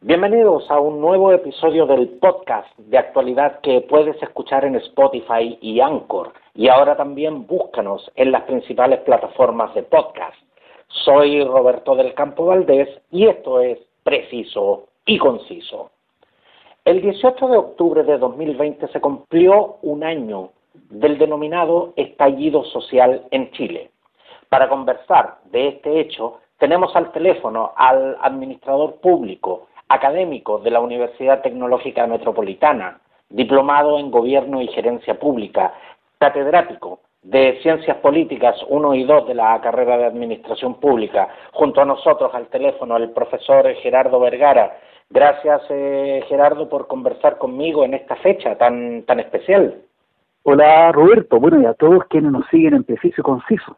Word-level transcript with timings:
Bienvenidos 0.00 0.70
a 0.70 0.78
un 0.78 1.00
nuevo 1.00 1.32
episodio 1.32 1.84
del 1.84 2.08
podcast 2.20 2.68
de 2.78 2.98
actualidad 2.98 3.58
que 3.62 3.80
puedes 3.80 4.22
escuchar 4.22 4.64
en 4.64 4.76
Spotify 4.76 5.58
y 5.60 5.80
Anchor 5.80 6.32
y 6.54 6.68
ahora 6.68 6.96
también 6.96 7.48
búscanos 7.48 8.08
en 8.14 8.30
las 8.30 8.42
principales 8.42 9.00
plataformas 9.00 9.74
de 9.74 9.82
podcast. 9.82 10.36
Soy 10.86 11.42
Roberto 11.42 11.96
del 11.96 12.14
Campo 12.14 12.46
Valdés 12.46 12.88
y 13.10 13.26
esto 13.26 13.60
es 13.60 13.76
Preciso 14.04 14.84
y 15.04 15.18
Conciso. 15.18 15.90
El 16.84 17.02
18 17.02 17.48
de 17.48 17.56
octubre 17.56 18.04
de 18.04 18.18
2020 18.18 18.86
se 18.86 19.00
cumplió 19.00 19.78
un 19.82 20.04
año 20.04 20.50
del 20.90 21.18
denominado 21.18 21.92
estallido 21.96 22.62
social 22.66 23.26
en 23.32 23.50
Chile. 23.50 23.90
Para 24.48 24.68
conversar 24.68 25.38
de 25.46 25.68
este 25.68 25.98
hecho, 25.98 26.38
tenemos 26.58 26.94
al 26.94 27.10
teléfono 27.10 27.72
al 27.76 28.16
administrador 28.20 29.00
público, 29.00 29.66
académico 29.88 30.58
de 30.58 30.70
la 30.70 30.80
Universidad 30.80 31.42
Tecnológica 31.42 32.06
Metropolitana, 32.06 33.00
diplomado 33.30 33.98
en 33.98 34.10
Gobierno 34.10 34.60
y 34.60 34.68
Gerencia 34.68 35.18
Pública, 35.18 35.74
catedrático 36.18 37.00
de 37.22 37.58
Ciencias 37.62 37.96
Políticas 37.98 38.56
1 38.68 38.94
y 38.94 39.04
2 39.04 39.28
de 39.28 39.34
la 39.34 39.60
carrera 39.60 39.98
de 39.98 40.06
Administración 40.06 40.74
Pública, 40.80 41.28
junto 41.52 41.80
a 41.80 41.84
nosotros 41.84 42.34
al 42.34 42.48
teléfono 42.48 42.96
el 42.96 43.10
profesor 43.10 43.66
Gerardo 43.74 44.20
Vergara. 44.20 44.78
Gracias, 45.10 45.62
eh, 45.70 46.22
Gerardo, 46.28 46.68
por 46.68 46.86
conversar 46.86 47.38
conmigo 47.38 47.84
en 47.84 47.94
esta 47.94 48.16
fecha 48.16 48.56
tan, 48.56 49.02
tan 49.02 49.20
especial. 49.20 49.82
Hola, 50.42 50.92
Roberto. 50.92 51.40
Bueno, 51.40 51.60
y 51.60 51.66
a 51.66 51.74
todos 51.74 52.04
quienes 52.08 52.30
nos 52.32 52.46
siguen 52.48 52.74
en 52.74 52.84
Preciso 52.84 53.20
y 53.20 53.24
Conciso, 53.24 53.76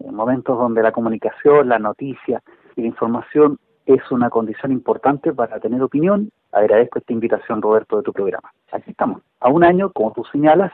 en 0.00 0.14
momentos 0.14 0.58
donde 0.58 0.82
la 0.82 0.92
comunicación, 0.92 1.68
la 1.68 1.78
noticia 1.78 2.42
y 2.76 2.82
la 2.82 2.86
información 2.88 3.58
es 3.94 4.10
una 4.10 4.30
condición 4.30 4.72
importante 4.72 5.32
para 5.32 5.58
tener 5.58 5.82
opinión. 5.82 6.30
Agradezco 6.52 6.98
esta 6.98 7.12
invitación, 7.12 7.60
Roberto, 7.60 7.96
de 7.96 8.02
tu 8.02 8.12
programa. 8.12 8.52
Aquí 8.70 8.90
estamos, 8.90 9.22
a 9.40 9.48
un 9.48 9.64
año, 9.64 9.90
como 9.90 10.12
tú 10.12 10.24
señalas, 10.30 10.72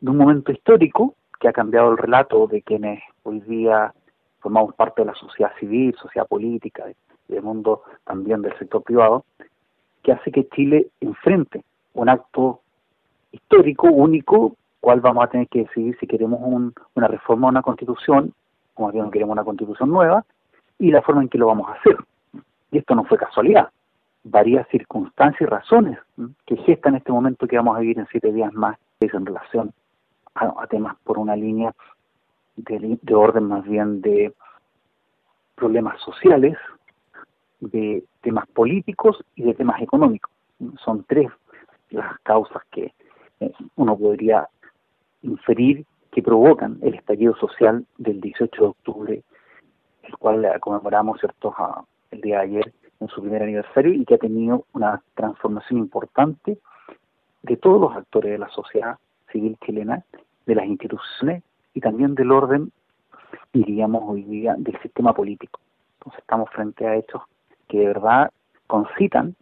de 0.00 0.10
un 0.10 0.18
momento 0.18 0.52
histórico 0.52 1.14
que 1.40 1.48
ha 1.48 1.52
cambiado 1.52 1.90
el 1.90 1.98
relato 1.98 2.46
de 2.46 2.62
quienes 2.62 3.02
hoy 3.24 3.40
día 3.40 3.92
formamos 4.40 4.74
parte 4.74 5.02
de 5.02 5.06
la 5.06 5.14
sociedad 5.14 5.52
civil, 5.58 5.94
sociedad 6.00 6.28
política, 6.28 6.84
del 7.28 7.42
mundo 7.42 7.82
también 8.04 8.42
del 8.42 8.56
sector 8.58 8.82
privado, 8.82 9.24
que 10.02 10.12
hace 10.12 10.30
que 10.30 10.48
Chile 10.48 10.88
enfrente 11.00 11.64
un 11.94 12.08
acto 12.08 12.60
histórico, 13.32 13.88
único, 13.88 14.54
cual 14.80 15.00
vamos 15.00 15.24
a 15.24 15.28
tener 15.28 15.48
que 15.48 15.60
decidir 15.60 15.96
si 15.98 16.06
queremos 16.06 16.40
una 16.94 17.08
reforma 17.08 17.46
o 17.46 17.50
una 17.50 17.62
constitución, 17.62 18.32
como 18.74 18.92
bien 18.92 19.10
queremos 19.10 19.32
una 19.32 19.44
constitución 19.44 19.88
nueva, 19.88 20.24
y 20.78 20.90
la 20.90 21.02
forma 21.02 21.22
en 21.22 21.28
que 21.28 21.38
lo 21.38 21.46
vamos 21.46 21.68
a 21.68 21.72
hacer. 21.72 21.96
Y 22.74 22.78
esto 22.78 22.96
no 22.96 23.04
fue 23.04 23.16
casualidad. 23.16 23.68
Varias 24.24 24.66
circunstancias 24.68 25.42
y 25.42 25.44
razones 25.44 25.96
que 26.44 26.56
gestan 26.56 26.96
este 26.96 27.12
momento 27.12 27.46
que 27.46 27.56
vamos 27.56 27.76
a 27.76 27.80
vivir 27.80 28.00
en 28.00 28.08
siete 28.10 28.32
días 28.32 28.52
más 28.52 28.76
en 28.98 29.24
relación 29.24 29.72
a, 30.34 30.66
temas 30.66 30.96
por 31.04 31.18
una 31.18 31.36
línea 31.36 31.72
de, 32.56 32.98
de 33.00 33.14
orden 33.14 33.44
más 33.44 33.62
bien 33.62 34.00
de 34.00 34.34
problemas 35.54 36.00
sociales, 36.00 36.58
de 37.60 38.02
temas 38.22 38.48
políticos 38.48 39.24
y 39.36 39.44
de 39.44 39.54
temas 39.54 39.80
económicos. 39.80 40.32
Son 40.84 41.04
tres 41.04 41.30
las 41.90 42.18
causas 42.24 42.62
que 42.72 42.92
eh, 43.38 43.52
uno 43.76 43.96
podría 43.96 44.48
inferir 45.22 45.86
que 46.10 46.22
provocan 46.22 46.78
el 46.82 46.94
estallido 46.94 47.36
social 47.36 47.86
del 47.98 48.20
18 48.20 48.60
de 48.60 48.68
octubre, 48.68 49.22
el 50.02 50.16
cual 50.16 50.44
conmemoramos 50.60 51.20
cierto 51.20 51.54
el 52.14 52.20
día 52.20 52.38
de 52.38 52.44
ayer 52.44 52.72
en 53.00 53.08
su 53.08 53.20
primer 53.20 53.42
aniversario 53.42 53.92
y 53.92 54.04
que 54.04 54.14
ha 54.14 54.18
tenido 54.18 54.66
una 54.72 55.02
transformación 55.14 55.78
importante 55.78 56.58
de 57.42 57.56
todos 57.56 57.80
los 57.80 57.96
actores 57.96 58.32
de 58.32 58.38
la 58.38 58.48
sociedad 58.48 58.98
civil 59.30 59.58
chilena, 59.64 60.04
de 60.46 60.54
las 60.54 60.66
instituciones 60.66 61.42
y 61.74 61.80
también 61.80 62.14
del 62.14 62.32
orden, 62.32 62.72
diríamos 63.52 64.02
hoy 64.06 64.22
día, 64.22 64.54
del 64.56 64.80
sistema 64.80 65.12
político. 65.12 65.60
Entonces 65.98 66.20
estamos 66.20 66.48
frente 66.50 66.86
a 66.86 66.96
hechos 66.96 67.22
que 67.68 67.78
de 67.78 67.86
verdad 67.86 68.30
concitan 68.66 69.34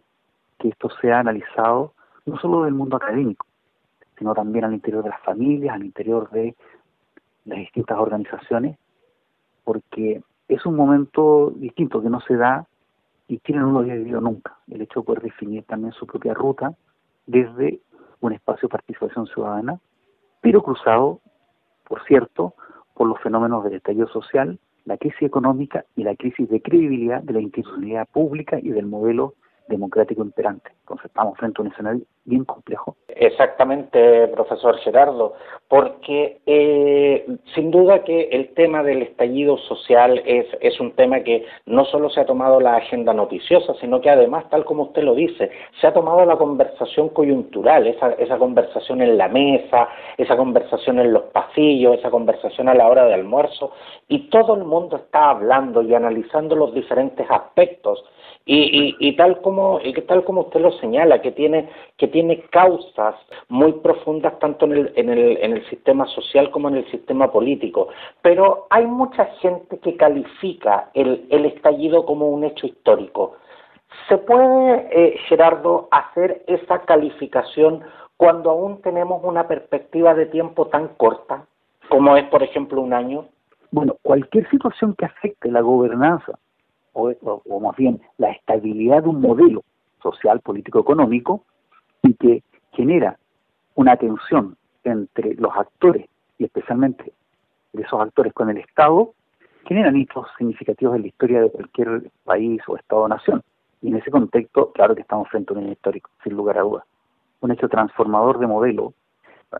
que 0.57 0.69
esto 0.69 0.89
sea 1.01 1.19
analizado 1.19 1.93
no 2.25 2.37
solo 2.39 2.63
del 2.63 2.73
mundo 2.73 2.97
académico, 2.97 3.45
sino 4.17 4.33
también 4.33 4.65
al 4.65 4.73
interior 4.73 5.03
de 5.03 5.09
las 5.09 5.21
familias, 5.21 5.75
al 5.75 5.85
interior 5.85 6.29
de 6.31 6.55
las 7.45 7.59
distintas 7.59 7.97
organizaciones, 7.99 8.77
porque 9.63 10.23
es 10.47 10.65
un 10.65 10.75
momento 10.75 11.51
distinto 11.55 12.01
que 12.01 12.09
no 12.09 12.19
se 12.21 12.35
da 12.35 12.67
y 13.27 13.39
Chile 13.39 13.59
no 13.59 13.71
lo 13.71 13.79
había 13.79 13.95
vivido 13.95 14.21
nunca. 14.21 14.57
El 14.69 14.81
hecho 14.81 14.99
de 14.99 15.05
poder 15.05 15.23
definir 15.23 15.63
también 15.63 15.93
su 15.93 16.05
propia 16.05 16.33
ruta 16.33 16.73
desde 17.25 17.79
un 18.19 18.33
espacio 18.33 18.67
de 18.67 18.71
participación 18.71 19.27
ciudadana, 19.27 19.79
pero 20.41 20.61
cruzado, 20.61 21.19
por 21.87 22.03
cierto, 22.05 22.53
por 22.93 23.07
los 23.07 23.19
fenómenos 23.21 23.63
del 23.63 23.75
estallido 23.75 24.07
social, 24.07 24.59
la 24.85 24.97
crisis 24.97 25.23
económica 25.23 25.85
y 25.95 26.03
la 26.03 26.15
crisis 26.15 26.49
de 26.49 26.61
credibilidad 26.61 27.23
de 27.23 27.33
la 27.33 27.41
institucionalidad 27.41 28.07
pública 28.09 28.59
y 28.59 28.69
del 28.69 28.85
modelo 28.85 29.35
democrático 29.67 30.21
imperante. 30.21 30.71
Entonces 30.81 31.05
estamos 31.05 31.37
frente 31.37 31.61
a 31.61 31.65
un 31.65 31.71
escenario 31.71 32.03
bien 32.25 32.45
complejo. 32.45 32.95
Exactamente, 33.07 34.27
profesor 34.29 34.77
Gerardo, 34.79 35.33
porque 35.67 36.41
eh, 36.45 37.25
sin 37.53 37.71
duda 37.71 38.03
que 38.03 38.29
el 38.31 38.53
tema 38.53 38.83
del 38.83 39.01
estallido 39.01 39.57
social 39.57 40.21
es, 40.25 40.45
es 40.61 40.79
un 40.79 40.91
tema 40.93 41.21
que 41.21 41.45
no 41.65 41.85
solo 41.85 42.09
se 42.09 42.21
ha 42.21 42.25
tomado 42.25 42.59
la 42.59 42.75
agenda 42.75 43.13
noticiosa, 43.13 43.73
sino 43.79 44.01
que 44.01 44.09
además, 44.09 44.49
tal 44.49 44.65
como 44.65 44.83
usted 44.83 45.03
lo 45.03 45.15
dice, 45.15 45.51
se 45.79 45.87
ha 45.87 45.93
tomado 45.93 46.25
la 46.25 46.37
conversación 46.37 47.09
coyuntural, 47.09 47.87
esa, 47.87 48.13
esa 48.13 48.37
conversación 48.37 49.01
en 49.01 49.17
la 49.17 49.27
mesa, 49.27 49.89
esa 50.17 50.35
conversación 50.35 50.99
en 50.99 51.13
los 51.13 51.23
pasillos, 51.23 51.97
esa 51.99 52.09
conversación 52.09 52.69
a 52.69 52.73
la 52.73 52.87
hora 52.87 53.05
de 53.05 53.13
almuerzo, 53.13 53.71
y 54.07 54.29
todo 54.29 54.55
el 54.55 54.63
mundo 54.63 54.97
está 54.97 55.29
hablando 55.29 55.81
y 55.81 55.93
analizando 55.93 56.55
los 56.55 56.73
diferentes 56.73 57.25
aspectos 57.29 58.03
y, 58.45 58.95
y, 58.99 59.15
tal 59.15 59.39
como 59.41 59.79
y 59.81 59.93
tal 59.93 60.25
como 60.25 60.41
usted 60.41 60.59
lo 60.59 60.71
señala 60.73 61.21
que 61.21 61.31
tiene 61.31 61.69
que 61.95 62.09
tiene 62.09 62.41
causas 62.49 63.15
muy 63.47 63.71
profundas 63.71 64.37
tanto 64.39 64.65
en 64.65 64.73
el, 64.73 64.93
en 64.95 65.09
el 65.09 65.37
en 65.37 65.53
el 65.53 65.65
sistema 65.69 66.05
social 66.07 66.51
como 66.51 66.67
en 66.67 66.77
el 66.77 66.91
sistema 66.91 67.31
político. 67.31 67.87
Pero 68.21 68.67
hay 68.69 68.85
mucha 68.85 69.25
gente 69.39 69.79
que 69.79 69.95
califica 69.95 70.89
el, 70.93 71.25
el 71.29 71.45
estallido 71.45 72.05
como 72.05 72.29
un 72.29 72.43
hecho 72.43 72.67
histórico. 72.67 73.37
Se 74.09 74.17
puede 74.17 74.89
eh, 74.91 75.17
Gerardo 75.29 75.87
hacer 75.91 76.43
esa 76.47 76.81
calificación 76.81 77.83
cuando 78.17 78.51
aún 78.51 78.81
tenemos 78.81 79.23
una 79.23 79.47
perspectiva 79.47 80.13
de 80.15 80.25
tiempo 80.25 80.67
tan 80.67 80.89
corta 80.95 81.45
como 81.89 82.17
es 82.17 82.25
por 82.25 82.43
ejemplo 82.43 82.81
un 82.81 82.93
año 82.93 83.25
bueno 83.71 83.95
cualquier 84.01 84.49
situación 84.49 84.95
que 84.95 85.05
afecte 85.05 85.51
la 85.51 85.61
gobernanza 85.61 86.39
o, 86.93 87.59
más 87.59 87.75
bien 87.75 88.01
la 88.17 88.31
estabilidad 88.31 89.03
de 89.03 89.09
un 89.09 89.21
modelo 89.21 89.63
social, 90.01 90.39
político, 90.39 90.79
económico, 90.79 91.43
y 92.01 92.13
que 92.15 92.43
genera 92.71 93.17
una 93.75 93.95
tensión 93.97 94.55
entre 94.83 95.35
los 95.35 95.55
actores, 95.55 96.07
y 96.37 96.45
especialmente 96.45 97.13
de 97.73 97.81
esos 97.81 97.99
actores 97.99 98.33
con 98.33 98.49
el 98.49 98.57
Estado, 98.57 99.13
generan 99.65 99.95
hitos 99.95 100.27
significativos 100.37 100.95
en 100.95 101.01
la 101.03 101.07
historia 101.07 101.41
de 101.41 101.49
cualquier 101.49 102.11
país 102.25 102.61
o 102.67 102.75
Estado-nación. 102.75 103.41
Y 103.81 103.89
en 103.89 103.95
ese 103.95 104.11
contexto, 104.11 104.71
claro 104.71 104.95
que 104.95 105.01
estamos 105.01 105.29
frente 105.29 105.53
a 105.53 105.57
un 105.57 105.63
hecho 105.63 105.71
histórico, 105.71 106.09
sin 106.23 106.33
lugar 106.33 106.57
a 106.57 106.61
dudas. 106.61 106.83
Un 107.41 107.51
hecho 107.51 107.67
transformador 107.69 108.39
de 108.39 108.47
modelo, 108.47 108.93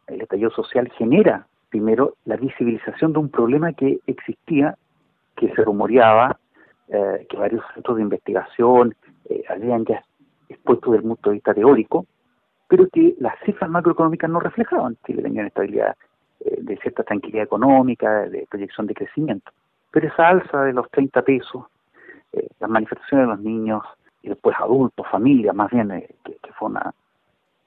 el 0.07 0.21
estallido 0.21 0.51
social 0.51 0.91
genera 0.97 1.47
primero 1.69 2.15
la 2.25 2.35
visibilización 2.35 3.13
de 3.13 3.19
un 3.19 3.29
problema 3.29 3.73
que 3.73 3.99
existía, 4.05 4.77
que 5.35 5.53
se 5.53 5.63
rumoreaba, 5.63 6.39
eh, 6.93 7.25
que 7.27 7.37
varios 7.37 7.63
centros 7.73 7.97
de 7.97 8.03
investigación 8.03 8.95
eh, 9.25 9.43
habían 9.49 9.83
ya 9.83 10.03
expuesto 10.47 10.91
desde 10.91 11.03
el 11.03 11.09
punto 11.09 11.29
de 11.29 11.33
vista 11.33 11.53
teórico, 11.53 12.05
pero 12.67 12.87
que 12.89 13.15
las 13.19 13.33
cifras 13.45 13.69
macroeconómicas 13.69 14.29
no 14.29 14.39
reflejaban. 14.39 14.95
Chile 15.05 15.23
tenía 15.23 15.47
estabilidad 15.47 15.95
eh, 16.39 16.57
de 16.61 16.77
cierta 16.77 17.03
tranquilidad 17.03 17.45
económica, 17.45 18.27
de 18.29 18.45
proyección 18.49 18.85
de 18.87 18.93
crecimiento. 18.93 19.51
Pero 19.91 20.07
esa 20.07 20.27
alza 20.27 20.63
de 20.63 20.73
los 20.73 20.89
30 20.91 21.21
pesos, 21.23 21.65
eh, 22.31 22.47
las 22.59 22.69
manifestaciones 22.69 23.27
de 23.27 23.33
los 23.33 23.41
niños 23.41 23.83
y 24.21 24.29
después 24.29 24.55
adultos, 24.59 25.07
familias, 25.09 25.55
más 25.55 25.71
bien, 25.71 25.89
que, 26.23 26.37
fue 26.57 26.69
un 26.69 26.79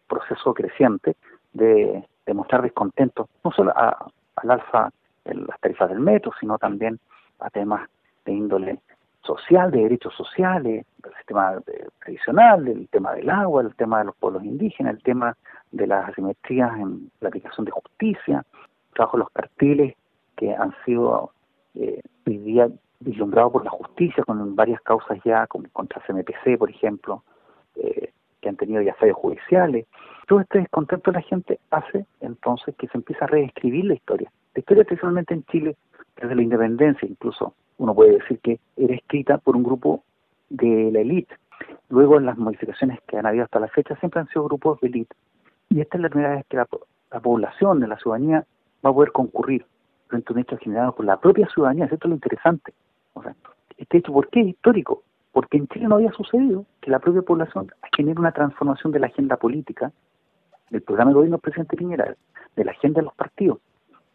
proceso 0.06 0.54
creciente 0.54 1.16
de, 1.52 2.04
mostrar 2.32 2.62
descontento, 2.62 3.28
no 3.44 3.50
solo 3.50 3.72
al 3.76 4.50
alza 4.50 4.90
en 5.24 5.46
las 5.46 5.58
tarifas 5.60 5.88
del 5.88 6.00
metro, 6.00 6.32
sino 6.38 6.58
también 6.58 6.98
a 7.40 7.50
temas 7.50 7.88
de 8.24 8.32
índole 8.32 8.80
social, 9.26 9.70
de 9.70 9.82
derechos 9.82 10.14
sociales, 10.14 10.86
del 11.02 11.14
sistema 11.14 11.60
tradicional, 12.00 12.64
del 12.64 12.88
tema 12.88 13.12
del 13.14 13.28
agua, 13.28 13.62
el 13.62 13.74
tema 13.74 13.98
de 13.98 14.06
los 14.06 14.16
pueblos 14.16 14.44
indígenas, 14.44 14.94
el 14.94 15.02
tema 15.02 15.36
de 15.72 15.86
las 15.86 16.08
asimetrías 16.08 16.72
en 16.78 17.10
la 17.20 17.28
aplicación 17.28 17.66
de 17.66 17.72
justicia, 17.72 18.44
trabajo 18.94 19.18
los 19.18 19.30
carteles 19.30 19.94
que 20.36 20.54
han 20.54 20.74
sido 20.84 21.32
eh, 21.74 22.00
hoy 22.26 22.72
vislumbrados 23.00 23.52
por 23.52 23.64
la 23.64 23.70
justicia 23.70 24.24
con 24.24 24.56
varias 24.56 24.80
causas 24.82 25.18
ya, 25.24 25.46
como 25.46 25.68
contra 25.72 26.02
CMPC, 26.06 26.58
por 26.58 26.70
ejemplo, 26.70 27.22
que 28.40 28.48
han 28.48 28.56
tenido 28.56 28.80
ya 28.82 28.94
fallos 28.94 29.16
judiciales. 29.16 29.86
Todo 30.26 30.40
este 30.40 30.58
descontento 30.60 31.10
de 31.10 31.18
la 31.18 31.22
gente 31.22 31.60
hace 31.70 32.06
entonces 32.20 32.74
que 32.76 32.88
se 32.88 32.96
empiece 32.96 33.22
a 33.24 33.28
reescribir 33.28 33.84
la 33.84 33.94
historia. 33.94 34.30
La 34.54 34.60
historia, 34.60 34.82
especialmente 34.82 35.34
en 35.34 35.44
Chile, 35.44 35.76
desde 36.16 36.34
la 36.34 36.42
independencia, 36.42 37.08
incluso 37.08 37.54
uno 37.78 37.94
puede 37.94 38.18
decir 38.18 38.38
que 38.40 38.60
era 38.76 38.94
escrita 38.94 39.38
por 39.38 39.56
un 39.56 39.62
grupo 39.62 40.02
de 40.48 40.90
la 40.92 41.00
élite. 41.00 41.34
Luego, 41.88 42.18
en 42.18 42.26
las 42.26 42.38
modificaciones 42.38 43.00
que 43.06 43.18
han 43.18 43.26
habido 43.26 43.44
hasta 43.44 43.60
la 43.60 43.68
fecha, 43.68 43.96
siempre 43.96 44.20
han 44.20 44.28
sido 44.28 44.44
grupos 44.44 44.80
de 44.80 44.88
élite. 44.88 45.14
Y 45.68 45.80
esta 45.80 45.96
es 45.96 46.02
la 46.02 46.08
primera 46.08 46.36
vez 46.36 46.46
que 46.48 46.56
la, 46.56 46.66
población 47.20 47.80
de 47.80 47.88
la 47.88 47.96
ciudadanía 47.98 48.44
va 48.84 48.90
a 48.90 48.92
poder 48.92 49.12
concurrir 49.12 49.64
frente 50.08 50.26
a 50.28 50.34
un 50.34 50.40
hecho 50.40 50.58
generado 50.58 50.94
por 50.94 51.04
la 51.06 51.18
propia 51.18 51.48
ciudadanía. 51.48 51.84
Esto 51.84 51.96
es 51.96 52.08
lo 52.08 52.14
interesante. 52.14 52.74
O 53.14 53.22
sea, 53.22 53.34
este 53.78 53.98
hecho, 53.98 54.12
¿por 54.12 54.28
qué 54.28 54.40
es 54.40 54.48
histórico? 54.48 55.02
Porque 55.32 55.56
en 55.56 55.66
Chile 55.68 55.88
no 55.88 55.96
había 55.96 56.12
sucedido 56.12 56.66
que 56.80 56.90
la 56.90 56.98
propia 56.98 57.22
población 57.22 57.68
genere 57.96 58.20
una 58.20 58.32
transformación 58.32 58.92
de 58.92 59.00
la 59.00 59.06
agenda 59.06 59.36
política, 59.36 59.92
del 60.70 60.82
programa 60.82 61.10
de 61.10 61.14
gobierno 61.14 61.36
del 61.36 61.42
presidente 61.42 61.76
Piñera, 61.76 62.16
de 62.56 62.64
la 62.64 62.72
agenda 62.72 63.00
de 63.00 63.04
los 63.04 63.14
partidos, 63.14 63.58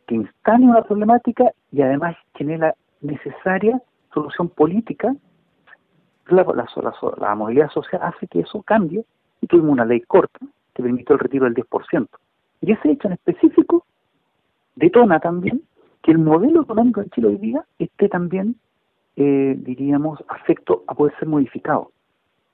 que 0.06 0.16
instale 0.16 0.66
una 0.66 0.84
problemática 0.84 1.52
y 1.72 1.82
además 1.82 2.16
genere 2.36 2.60
la 2.60 2.76
necesaria 3.02 3.82
solución 4.14 4.50
política. 4.50 5.16
La, 6.28 6.46
la, 7.18 7.36
movilidad 7.36 7.70
social 7.72 8.02
hace 8.04 8.28
que 8.28 8.42
eso 8.42 8.62
cambie 8.62 9.04
y 9.42 9.48
tuvimos 9.48 9.72
una 9.72 9.86
ley 9.86 10.02
corta 10.02 10.40
que 10.74 10.84
permitió 10.84 11.14
el 11.14 11.20
retiro 11.20 11.46
del 11.46 11.56
10%. 11.56 12.08
Y 12.62 12.72
ese 12.72 12.92
hecho 12.92 13.08
en 13.08 13.14
específico 13.14 13.86
detona 14.76 15.20
también 15.20 15.62
que 16.02 16.12
el 16.12 16.20
modelo 16.20 16.62
económico 16.62 17.02
en 17.02 17.10
Chile 17.10 17.28
hoy 17.28 17.38
día 17.38 17.66
esté 17.80 18.08
también, 18.08 18.56
eh, 19.16 19.56
diríamos, 19.58 20.24
afecto 20.28 20.84
a 20.88 20.96
poder 20.96 21.14
ser 21.18 21.28
modificado. 21.28 21.92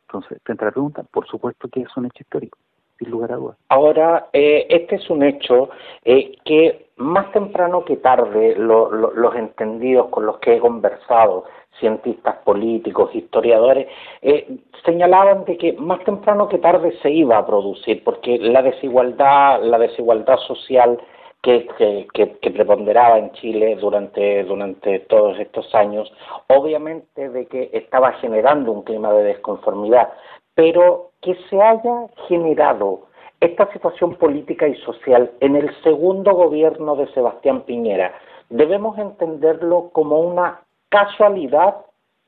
Entonces, 0.07 0.39
frente 0.43 0.63
a 0.63 0.67
la 0.67 0.71
pregunta, 0.71 1.03
por 1.03 1.27
supuesto 1.27 1.67
que 1.67 1.81
es 1.81 1.97
un 1.97 2.05
hecho 2.05 2.21
histórico, 2.21 2.57
sin 2.97 3.11
lugar 3.11 3.31
a 3.31 3.35
dudas. 3.35 3.57
Ahora, 3.69 4.27
eh, 4.33 4.65
este 4.69 4.95
es 4.95 5.09
un 5.09 5.23
hecho 5.23 5.69
eh, 6.03 6.35
que 6.45 6.87
más 6.97 7.31
temprano 7.31 7.85
que 7.85 7.97
tarde 7.97 8.55
los 8.57 9.35
entendidos 9.35 10.07
con 10.07 10.25
los 10.25 10.39
que 10.39 10.55
he 10.55 10.59
conversado, 10.59 11.45
cientistas 11.79 12.37
políticos, 12.37 13.13
historiadores, 13.13 13.87
eh, 14.21 14.57
señalaban 14.83 15.45
de 15.45 15.57
que 15.57 15.73
más 15.73 16.03
temprano 16.03 16.49
que 16.49 16.57
tarde 16.57 16.97
se 17.03 17.11
iba 17.11 17.37
a 17.37 17.45
producir, 17.45 18.03
porque 18.03 18.39
la 18.39 18.63
desigualdad, 18.63 19.61
la 19.61 19.77
desigualdad 19.77 20.37
social 20.39 20.99
que, 21.43 21.67
que, 22.13 22.51
preponderaba 22.51 23.19
en 23.19 23.31
Chile 23.33 23.77
durante, 23.79 24.43
durante 24.43 24.99
todos 25.01 25.39
estos 25.39 25.73
años, 25.75 26.11
obviamente 26.47 27.29
de 27.29 27.45
que 27.45 27.69
estaba 27.73 28.13
generando 28.13 28.71
un 28.71 28.81
clima 28.81 29.13
de 29.13 29.23
desconformidad, 29.23 30.09
pero 30.55 31.06
que 31.21 31.35
se 31.49 31.61
haya 31.61 32.07
generado 32.27 33.07
esta 33.39 33.71
situación 33.71 34.15
política 34.15 34.67
y 34.67 34.75
social 34.77 35.31
en 35.39 35.55
el 35.55 35.73
segundo 35.83 36.33
gobierno 36.33 36.95
de 36.95 37.07
Sebastián 37.13 37.61
Piñera, 37.61 38.13
debemos 38.49 38.97
entenderlo 38.97 39.89
como 39.91 40.19
una 40.19 40.61
casualidad 40.89 41.77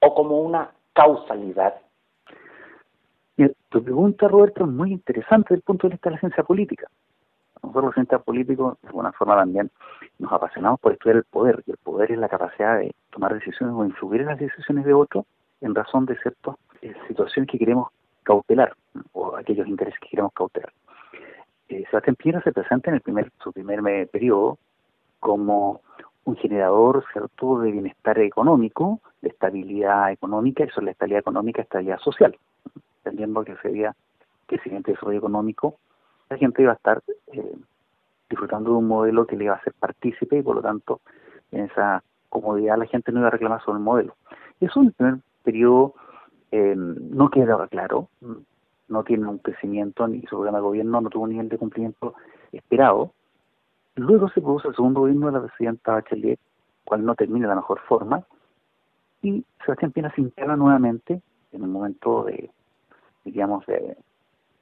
o 0.02 0.14
como 0.14 0.40
una 0.40 0.72
causalidad. 0.94 1.76
Tu 3.70 3.84
pregunta, 3.84 4.28
Roberto, 4.28 4.64
es 4.64 4.70
muy 4.70 4.92
interesante 4.92 5.50
desde 5.50 5.58
el 5.58 5.62
punto 5.62 5.88
de 5.88 5.94
vista 5.94 6.10
de 6.10 6.16
la 6.16 6.20
ciencia 6.20 6.44
política 6.44 6.88
nosotros 7.64 7.86
los 7.86 7.94
cientistas 7.94 8.24
políticos, 8.24 8.78
de 8.82 8.88
alguna 8.88 9.12
forma 9.12 9.36
también, 9.36 9.72
nos 10.18 10.32
apasionamos 10.32 10.80
por 10.80 10.94
estudiar 10.94 11.18
el 11.18 11.24
poder, 11.24 11.64
y 11.66 11.72
el 11.72 11.78
poder 11.78 12.12
es 12.12 12.18
la 12.18 12.30
capacidad 12.30 12.80
de 12.80 12.94
tomar 13.12 13.34
decisiones 13.34 13.76
o 13.76 13.86
influir 13.86 14.22
en 14.22 14.28
las 14.28 14.40
decisiones 14.40 14.86
de 14.86 14.94
otros 14.94 15.26
en 15.62 15.76
razón 15.76 16.06
de 16.06 16.18
ciertas 16.18 16.56
eh, 16.82 16.94
situaciones 17.08 17.50
que 17.52 17.60
queremos 17.60 17.90
cautelar, 18.30 18.76
o 19.14 19.36
aquellos 19.36 19.68
intereses 19.68 20.00
que 20.00 20.10
queremos 20.10 20.34
cautelar. 20.34 20.72
Eh, 21.68 21.84
Sebastián 21.90 22.16
Piñera 22.16 22.42
se 22.42 22.52
presenta 22.52 22.90
en 22.90 22.96
el 22.96 23.02
primer, 23.02 23.32
su 23.44 23.52
primer 23.52 23.82
periodo 24.10 24.58
como 25.20 25.82
un 26.26 26.36
generador 26.36 27.04
cierto 27.12 27.60
de 27.60 27.72
bienestar 27.72 28.20
económico, 28.20 29.00
de 29.22 29.30
estabilidad 29.30 30.12
económica, 30.12 30.64
y 30.64 30.70
sobre 30.70 30.86
la 30.86 30.92
estabilidad 30.92 31.22
económica, 31.22 31.62
estabilidad 31.62 32.00
social, 32.00 32.38
entendiendo 32.98 33.44
que 33.44 33.56
sería 33.58 33.96
crecimiento 34.48 34.92
y 34.92 34.94
desarrollo 34.94 35.20
económico 35.20 35.76
la 36.30 36.38
gente 36.38 36.62
iba 36.62 36.72
a 36.72 36.76
estar 36.76 37.02
eh, 37.34 37.56
disfrutando 38.30 38.72
de 38.72 38.78
un 38.78 38.88
modelo 38.88 39.26
que 39.26 39.36
le 39.36 39.46
iba 39.46 39.56
a 39.56 39.58
hacer 39.58 39.74
partícipe 39.74 40.38
y 40.38 40.42
por 40.44 40.56
lo 40.56 40.62
tanto 40.62 41.02
en 41.52 41.66
esa 41.66 42.04
comodidad 42.30 42.78
la 42.78 42.86
gente 42.86 43.12
no 43.12 43.20
iba 43.20 43.28
a 43.28 43.32
reclamar 43.32 43.64
sobre 43.64 43.80
el 43.80 43.84
modelo. 43.84 44.16
Eso 44.60 44.82
en 44.82 44.88
el 44.88 44.94
primer 44.94 45.16
periodo 45.44 45.96
eh, 46.52 46.76
no 46.76 47.30
quedaba 47.30 47.68
claro, 47.68 48.10
no 48.88 49.04
tiene 49.04 49.28
un 49.28 49.38
crecimiento 49.38 50.08
ni 50.08 50.22
su 50.22 50.36
programa 50.36 50.58
de 50.58 50.64
gobierno 50.64 51.02
no 51.02 51.10
tuvo 51.10 51.24
un 51.24 51.30
nivel 51.32 51.50
de 51.50 51.58
cumplimiento 51.58 52.16
esperado. 52.52 53.14
Luego 53.96 54.30
se 54.30 54.42
produce 54.42 54.68
el 54.70 54.76
segundo 54.76 55.02
gobierno 55.02 55.28
de 55.28 55.34
la 55.34 55.42
presidenta 55.42 55.94
Bachelet, 55.94 56.40
cual 56.84 57.06
no 57.06 57.16
termina 57.16 57.48
de 57.48 57.50
la 57.50 57.62
mejor 57.62 57.80
forma, 57.82 58.24
y 59.22 59.44
Sebastián 59.64 59.92
Pina 59.92 60.12
se 60.16 60.22
integra 60.22 60.56
nuevamente 60.56 61.22
en 61.52 61.64
un 61.64 61.72
momento 61.72 62.24
de, 62.24 62.50
digamos, 63.26 63.66
de, 63.66 63.98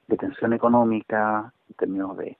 de 0.07 0.17
tensión 0.17 0.53
económica, 0.53 1.53
en 1.69 1.75
términos 1.75 2.17
de, 2.17 2.37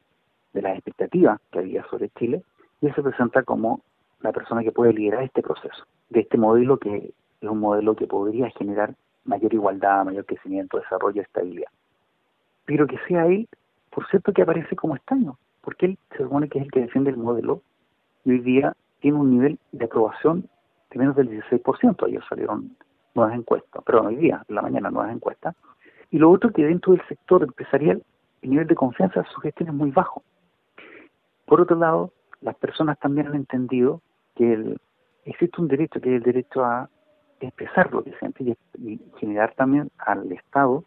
de 0.54 0.62
las 0.62 0.74
expectativas 0.74 1.40
que 1.52 1.60
había 1.60 1.86
sobre 1.90 2.10
Chile, 2.10 2.44
y 2.82 2.88
él 2.88 2.96
se 2.96 3.04
presenta 3.04 3.44
como 3.44 3.82
la 4.22 4.32
persona 4.32 4.64
que 4.64 4.72
puede 4.72 4.94
liderar 4.94 5.24
este 5.24 5.44
proceso, 5.44 5.86
de 6.10 6.22
este 6.22 6.38
modelo 6.38 6.78
que 6.78 7.14
es 7.42 7.50
un 7.50 7.60
modelo 7.60 7.96
que 7.96 8.08
podría 8.08 8.50
generar 8.52 8.96
mayor 9.28 9.54
igualdad, 9.54 10.06
mayor 10.06 10.26
crecimiento, 10.26 10.78
desarrollo, 10.80 11.22
estabilidad. 11.22 11.70
Pero 12.66 12.88
que 12.88 12.98
sea 13.08 13.28
él, 13.28 13.48
por 13.92 14.08
cierto, 14.10 14.34
que 14.34 14.42
aparece 14.42 14.76
como 14.76 14.96
extraño, 14.96 15.38
porque 15.62 15.86
él 15.86 16.00
se 16.12 16.24
supone 16.24 16.50
que 16.50 16.60
es 16.60 16.66
el 16.66 16.72
que 16.72 16.82
defiende 16.82 17.12
el 17.12 17.18
modelo 17.18 17.62
y 18.26 18.32
hoy 18.32 18.40
día 18.40 18.76
tiene 19.00 19.18
un 19.18 19.32
nivel 19.32 19.60
de 19.72 19.86
aprobación 19.86 20.50
de 20.92 21.00
menos 21.00 21.16
del 21.16 21.30
16%. 21.30 22.06
Ayer 22.06 22.24
salieron 22.28 22.76
nuevas 23.14 23.36
encuestas, 23.36 23.84
pero 23.86 24.02
hoy 24.02 24.16
día, 24.16 24.44
en 24.48 24.56
la 24.56 24.62
mañana, 24.62 24.90
nuevas 24.90 25.14
encuestas. 25.14 25.56
Y 26.10 26.18
lo 26.18 26.32
otro 26.32 26.52
que 26.52 26.66
dentro 26.66 26.94
del 26.94 27.06
sector 27.08 27.44
empresarial 27.44 28.04
el 28.42 28.50
nivel 28.52 28.68
de 28.68 28.76
confianza 28.76 29.22
de 29.22 29.28
su 29.28 29.42
gestión 29.42 29.70
es 29.70 29.76
muy 29.76 29.92
bajo. 29.92 30.24
Por 31.46 31.62
otro 31.62 31.78
lado, 31.78 32.12
las 32.42 32.56
personas 32.56 33.00
también 33.00 33.28
han 33.28 33.36
entendido 33.36 34.02
que 34.36 34.78
existe 35.26 35.62
un 35.62 35.68
derecho, 35.68 36.00
que 36.00 36.10
es 36.10 36.16
el 36.18 36.24
derecho 36.24 36.64
a 36.64 36.90
expresar 37.40 37.92
lo 37.94 38.04
que 38.04 38.14
siente 38.20 38.58
y, 38.80 39.00
generar 39.18 39.54
también 39.56 39.90
al 39.98 40.32
Estado 40.32 40.84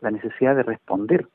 la 0.00 0.10
necesidad 0.10 0.54
de 0.56 0.62
responder. 0.62 1.26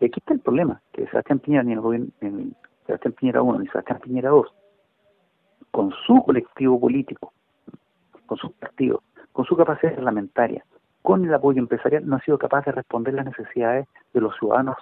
Y 0.00 0.06
aquí 0.06 0.20
está 0.20 0.34
el 0.34 0.40
problema, 0.40 0.80
que 0.92 1.06
Sebastián 1.06 1.40
Piñera 1.40 1.64
ni 1.64 1.72
el 1.72 1.80
gobierno, 1.80 2.08
ni 2.20 2.52
Sebastián 2.86 3.14
Piñera 3.14 3.42
1 3.42 3.58
ni 3.58 3.66
Sebastián 3.68 4.00
Piñera 4.00 4.30
2, 4.30 4.46
con 5.70 5.92
su 6.06 6.22
colectivo 6.22 6.78
político, 6.78 7.32
con 8.26 8.38
sus 8.38 8.52
partidos, 8.52 9.02
con 9.32 9.44
su 9.44 9.56
capacidad 9.56 9.94
parlamentaria, 9.94 10.64
con 11.02 11.24
el 11.24 11.34
apoyo 11.34 11.58
empresarial, 11.58 12.06
no 12.06 12.16
ha 12.16 12.20
sido 12.20 12.38
capaz 12.38 12.64
de 12.66 12.72
responder 12.72 13.14
las 13.14 13.26
necesidades 13.26 13.86
de 14.12 14.20
los 14.20 14.36
ciudadanos, 14.36 14.76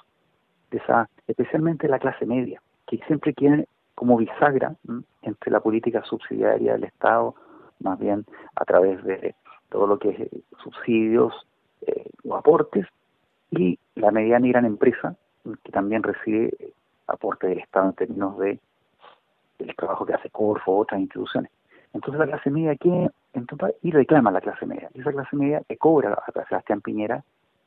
de 0.71 0.79
esa, 0.79 1.09
especialmente 1.27 1.89
la 1.89 1.99
clase 1.99 2.27
media, 2.27 2.61
que 2.87 2.99
siempre 3.07 3.33
quieren 3.33 3.67
como 3.95 4.17
bisagra 4.17 4.75
entre 5.23 5.51
la 5.51 5.61
política 5.61 6.03
subsidiaria 6.05 6.75
del 6.75 6.85
Estado, 6.85 7.35
más 7.81 7.99
bien 7.99 8.25
a 8.55 8.65
través 8.65 9.03
de 9.05 9.35
todo 9.69 9.87
lo 9.87 9.99
que 9.99 10.11
es 10.11 10.21
eh, 10.21 10.31
subsidios 10.63 11.35
eh, 11.87 12.11
o 12.25 12.37
aportes, 12.37 12.87
y 13.51 13.79
la 13.95 14.11
mediana 14.11 14.47
y 14.47 14.51
gran 14.51 14.65
empresa, 14.65 15.17
que 15.63 15.73
también 15.73 16.03
recibe 16.03 16.53
eh, 16.59 16.73
aporte 17.07 17.47
del 17.47 17.59
Estado 17.59 17.87
en 17.87 17.95
términos 17.95 18.39
de 18.39 18.59
el 19.59 19.75
trabajo 19.77 20.05
que 20.05 20.15
hace 20.15 20.31
Corfo 20.31 20.73
o 20.73 20.79
otras 20.81 21.01
instituciones. 21.01 21.51
Entonces 21.95 22.19
la 22.19 22.27
clase 22.27 22.51
media 22.51 22.77
quiere 22.77 23.11
y 23.83 23.91
reclama 23.91 24.31
la 24.31 24.41
clase 24.41 24.67
media. 24.67 24.91
Y 24.95 25.01
esa 25.01 25.13
clase 25.13 25.37
media 25.37 25.63
que 25.69 25.77
cobra 25.77 26.13
a 26.13 26.47
Sebastián 26.49 26.81
Piñera 26.81 27.23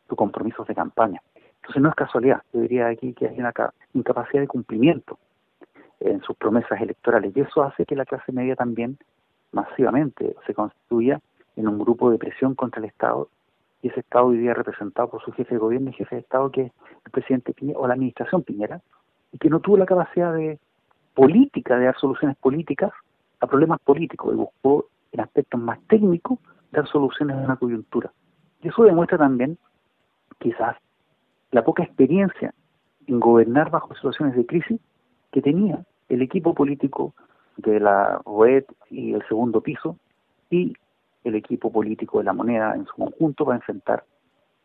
sus 0.07 0.17
compromisos 0.17 0.67
de 0.67 0.75
campaña. 0.75 1.21
Entonces 1.57 1.81
no 1.81 1.89
es 1.89 1.95
casualidad, 1.95 2.41
yo 2.53 2.61
diría 2.61 2.87
aquí 2.87 3.13
que 3.13 3.27
hay 3.27 3.39
una 3.39 3.53
incapacidad 3.93 4.41
de 4.41 4.47
cumplimiento 4.47 5.19
en 5.99 6.21
sus 6.21 6.35
promesas 6.37 6.79
electorales 6.81 7.35
y 7.35 7.41
eso 7.41 7.63
hace 7.63 7.85
que 7.85 7.95
la 7.95 8.05
clase 8.05 8.31
media 8.31 8.55
también 8.55 8.97
masivamente 9.51 10.35
se 10.45 10.53
constituya 10.53 11.19
en 11.55 11.67
un 11.67 11.79
grupo 11.79 12.09
de 12.11 12.17
presión 12.17 12.55
contra 12.55 12.79
el 12.79 12.85
Estado 12.85 13.29
y 13.81 13.89
ese 13.89 14.01
Estado 14.01 14.31
día 14.31 14.53
representado 14.53 15.09
por 15.09 15.23
su 15.23 15.31
jefe 15.31 15.55
de 15.55 15.59
gobierno 15.59 15.89
y 15.89 15.93
jefe 15.93 16.15
de 16.15 16.21
Estado 16.21 16.51
que 16.51 16.61
es 16.63 16.71
el 17.05 17.11
presidente 17.11 17.53
Piñera 17.53 17.79
o 17.79 17.87
la 17.87 17.93
administración 17.93 18.43
Piñera 18.43 18.81
y 19.31 19.37
que 19.37 19.49
no 19.49 19.59
tuvo 19.59 19.77
la 19.77 19.85
capacidad 19.85 20.33
de 20.33 20.59
política 21.13 21.77
de 21.77 21.85
dar 21.85 21.97
soluciones 21.97 22.37
políticas 22.37 22.91
a 23.39 23.47
problemas 23.47 23.79
políticos 23.81 24.33
y 24.33 24.37
buscó 24.37 24.87
en 25.11 25.21
aspectos 25.21 25.59
más 25.59 25.79
técnicos 25.87 26.39
dar 26.71 26.87
soluciones 26.87 27.35
a 27.35 27.39
una 27.39 27.55
coyuntura. 27.55 28.11
Y 28.61 28.67
eso 28.67 28.83
demuestra 28.83 29.17
también 29.17 29.57
quizás 30.39 30.77
la 31.51 31.63
poca 31.63 31.83
experiencia 31.83 32.53
en 33.07 33.19
gobernar 33.19 33.71
bajo 33.71 33.93
situaciones 33.95 34.35
de 34.35 34.45
crisis 34.45 34.79
que 35.31 35.41
tenía 35.41 35.83
el 36.09 36.21
equipo 36.21 36.53
político 36.53 37.13
de 37.61 37.79
la 37.79 38.21
OED 38.25 38.65
y 38.89 39.13
el 39.13 39.27
segundo 39.27 39.61
piso 39.61 39.95
y 40.49 40.73
el 41.23 41.35
equipo 41.35 41.71
político 41.71 42.19
de 42.19 42.25
la 42.25 42.33
moneda 42.33 42.73
en 42.75 42.85
su 42.85 42.93
conjunto 42.95 43.45
para 43.45 43.57
enfrentar 43.57 44.03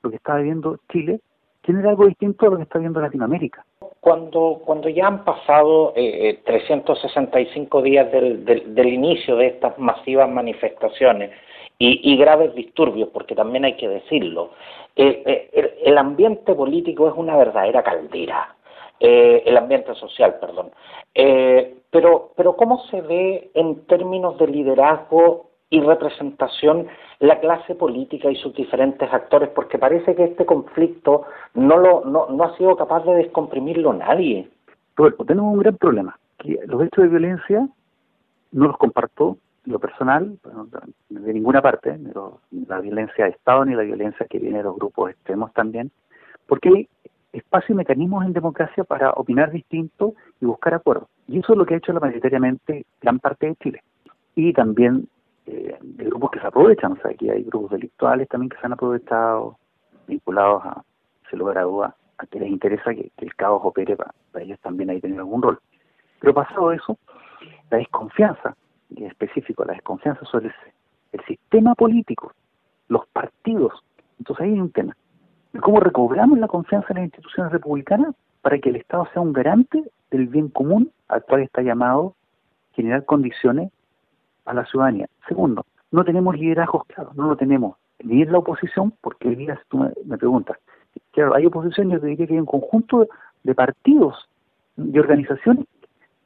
lo 0.02 0.10
que 0.10 0.16
estaba 0.16 0.38
viviendo 0.38 0.78
Chile 0.90 1.20
genera 1.64 1.90
algo 1.90 2.06
distinto 2.06 2.46
a 2.46 2.50
lo 2.50 2.56
que 2.58 2.64
está 2.64 2.78
viendo 2.78 3.00
Latinoamérica. 3.00 3.64
Cuando, 4.00 4.60
cuando 4.64 4.88
ya 4.90 5.06
han 5.06 5.24
pasado 5.24 5.94
eh, 5.96 6.40
365 6.44 7.78
eh, 7.78 7.82
días 7.82 8.12
del, 8.12 8.44
del, 8.44 8.88
inicio 8.88 9.36
de 9.36 9.46
estas 9.46 9.78
masivas 9.78 10.28
manifestaciones 10.30 11.30
y, 11.78 12.16
graves 12.16 12.54
disturbios, 12.54 13.08
porque 13.12 13.34
también 13.34 13.64
hay 13.64 13.76
que 13.76 13.88
decirlo, 13.88 14.50
eh, 14.94 15.22
eh, 15.26 15.50
el, 15.52 15.70
el, 15.90 15.98
ambiente 15.98 16.54
político 16.54 17.08
es 17.08 17.14
una 17.16 17.36
verdadera 17.36 17.82
caldera. 17.82 18.53
El 19.00 19.56
ambiente 19.56 19.94
social, 19.94 20.36
perdón. 20.40 20.70
pero, 21.90 22.32
pero 22.36 22.56
¿cómo 22.56 22.84
se 22.90 23.00
ve 23.02 23.50
en 23.54 23.84
términos 23.86 24.38
de 24.38 24.46
liderazgo 24.46 25.50
y 25.70 25.80
representación 25.80 26.86
la 27.18 27.40
clase 27.40 27.74
política 27.74 28.30
y 28.30 28.36
sus 28.36 28.54
diferentes 28.54 29.12
actores, 29.12 29.48
porque 29.50 29.78
parece 29.78 30.14
que 30.14 30.24
este 30.24 30.46
conflicto 30.46 31.24
no, 31.54 31.76
lo, 31.78 32.04
no, 32.04 32.28
no 32.28 32.44
ha 32.44 32.56
sido 32.56 32.76
capaz 32.76 33.04
de 33.04 33.14
descomprimirlo 33.14 33.92
nadie. 33.92 34.48
Roberto, 34.96 35.24
tenemos 35.24 35.52
un 35.52 35.60
gran 35.60 35.76
problema, 35.76 36.18
que 36.38 36.60
los 36.66 36.82
hechos 36.82 37.04
de 37.04 37.10
violencia 37.10 37.68
no 38.52 38.66
los 38.66 38.76
comparto 38.76 39.38
en 39.66 39.72
lo 39.72 39.78
personal, 39.78 40.38
de 41.08 41.32
ninguna 41.32 41.62
parte, 41.62 41.98
ni 41.98 42.66
la 42.66 42.80
violencia 42.80 43.24
de 43.24 43.32
Estado 43.32 43.64
ni 43.64 43.74
la 43.74 43.82
violencia 43.82 44.26
que 44.26 44.38
viene 44.38 44.58
de 44.58 44.64
los 44.64 44.76
grupos 44.76 45.10
extremos 45.10 45.52
también, 45.54 45.90
porque 46.46 46.88
espacio 47.34 47.72
y 47.72 47.76
mecanismos 47.76 48.24
en 48.24 48.32
democracia 48.32 48.84
para 48.84 49.10
opinar 49.10 49.50
distinto 49.50 50.14
y 50.40 50.46
buscar 50.46 50.74
acuerdos. 50.74 51.08
Y 51.26 51.40
eso 51.40 51.52
es 51.52 51.58
lo 51.58 51.66
que 51.66 51.74
ha 51.74 51.78
hecho 51.78 51.92
la 51.92 52.00
mayoritariamente 52.00 52.86
gran 53.00 53.18
parte 53.18 53.46
de 53.46 53.56
Chile. 53.56 53.82
Y 54.36 54.52
también 54.52 55.08
eh, 55.46 55.76
de 55.80 56.04
grupos 56.04 56.30
que 56.30 56.40
se 56.40 56.46
aprovechan, 56.46 56.92
o 56.92 56.96
sea, 56.96 57.10
aquí 57.10 57.28
hay 57.28 57.42
grupos 57.42 57.72
delictuales 57.72 58.28
también 58.28 58.50
que 58.50 58.56
se 58.58 58.66
han 58.66 58.72
aprovechado, 58.72 59.58
vinculados 60.06 60.64
a, 60.64 60.84
se 61.28 61.36
logra 61.36 61.62
duda, 61.62 61.96
a 62.18 62.26
que 62.26 62.38
les 62.38 62.48
interesa 62.48 62.94
que, 62.94 63.10
el 63.16 63.34
caos 63.34 63.60
opere 63.64 63.96
para, 63.96 64.12
ellos 64.40 64.58
también 64.60 64.90
ahí 64.90 65.00
tener 65.00 65.18
algún 65.18 65.42
rol. 65.42 65.58
Pero 66.20 66.34
pasado 66.34 66.72
eso, 66.72 66.98
la 67.70 67.78
desconfianza, 67.78 68.56
y 68.90 69.02
en 69.02 69.10
específico 69.10 69.64
la 69.64 69.74
desconfianza 69.74 70.24
sobre 70.26 70.46
el, 70.46 70.54
el 71.12 71.24
sistema 71.26 71.74
político, 71.74 72.32
los 72.88 73.06
partidos, 73.08 73.72
entonces 74.18 74.44
ahí 74.44 74.52
hay 74.52 74.60
un 74.60 74.70
tema. 74.70 74.96
¿Cómo 75.60 75.80
recobramos 75.80 76.38
la 76.38 76.48
confianza 76.48 76.88
en 76.90 76.96
las 76.96 77.04
instituciones 77.04 77.52
republicanas 77.52 78.14
para 78.42 78.58
que 78.58 78.70
el 78.70 78.76
Estado 78.76 79.06
sea 79.12 79.22
un 79.22 79.32
garante 79.32 79.82
del 80.10 80.26
bien 80.28 80.48
común 80.48 80.90
al 81.08 81.22
cual 81.22 81.42
está 81.42 81.62
llamado 81.62 82.14
generar 82.72 83.04
condiciones 83.04 83.70
a 84.44 84.54
la 84.54 84.64
ciudadanía. 84.66 85.08
Segundo, 85.28 85.64
no 85.90 86.04
tenemos 86.04 86.36
liderazgos 86.36 86.84
claros, 86.86 87.14
no 87.16 87.28
lo 87.28 87.36
tenemos 87.36 87.76
ni 88.02 88.22
en 88.22 88.32
la 88.32 88.38
oposición, 88.38 88.92
porque 89.00 89.28
hoy 89.28 89.36
día, 89.36 89.56
si 89.56 89.68
tú 89.68 89.78
me, 90.04 90.18
preguntas, 90.18 90.58
claro, 91.12 91.34
hay 91.34 91.46
oposición, 91.46 91.90
yo 91.90 92.00
te 92.00 92.06
diría 92.06 92.26
que 92.26 92.34
hay 92.34 92.40
un 92.40 92.46
conjunto 92.46 93.06
de 93.42 93.54
partidos, 93.54 94.28
de 94.76 95.00
organizaciones, 95.00 95.64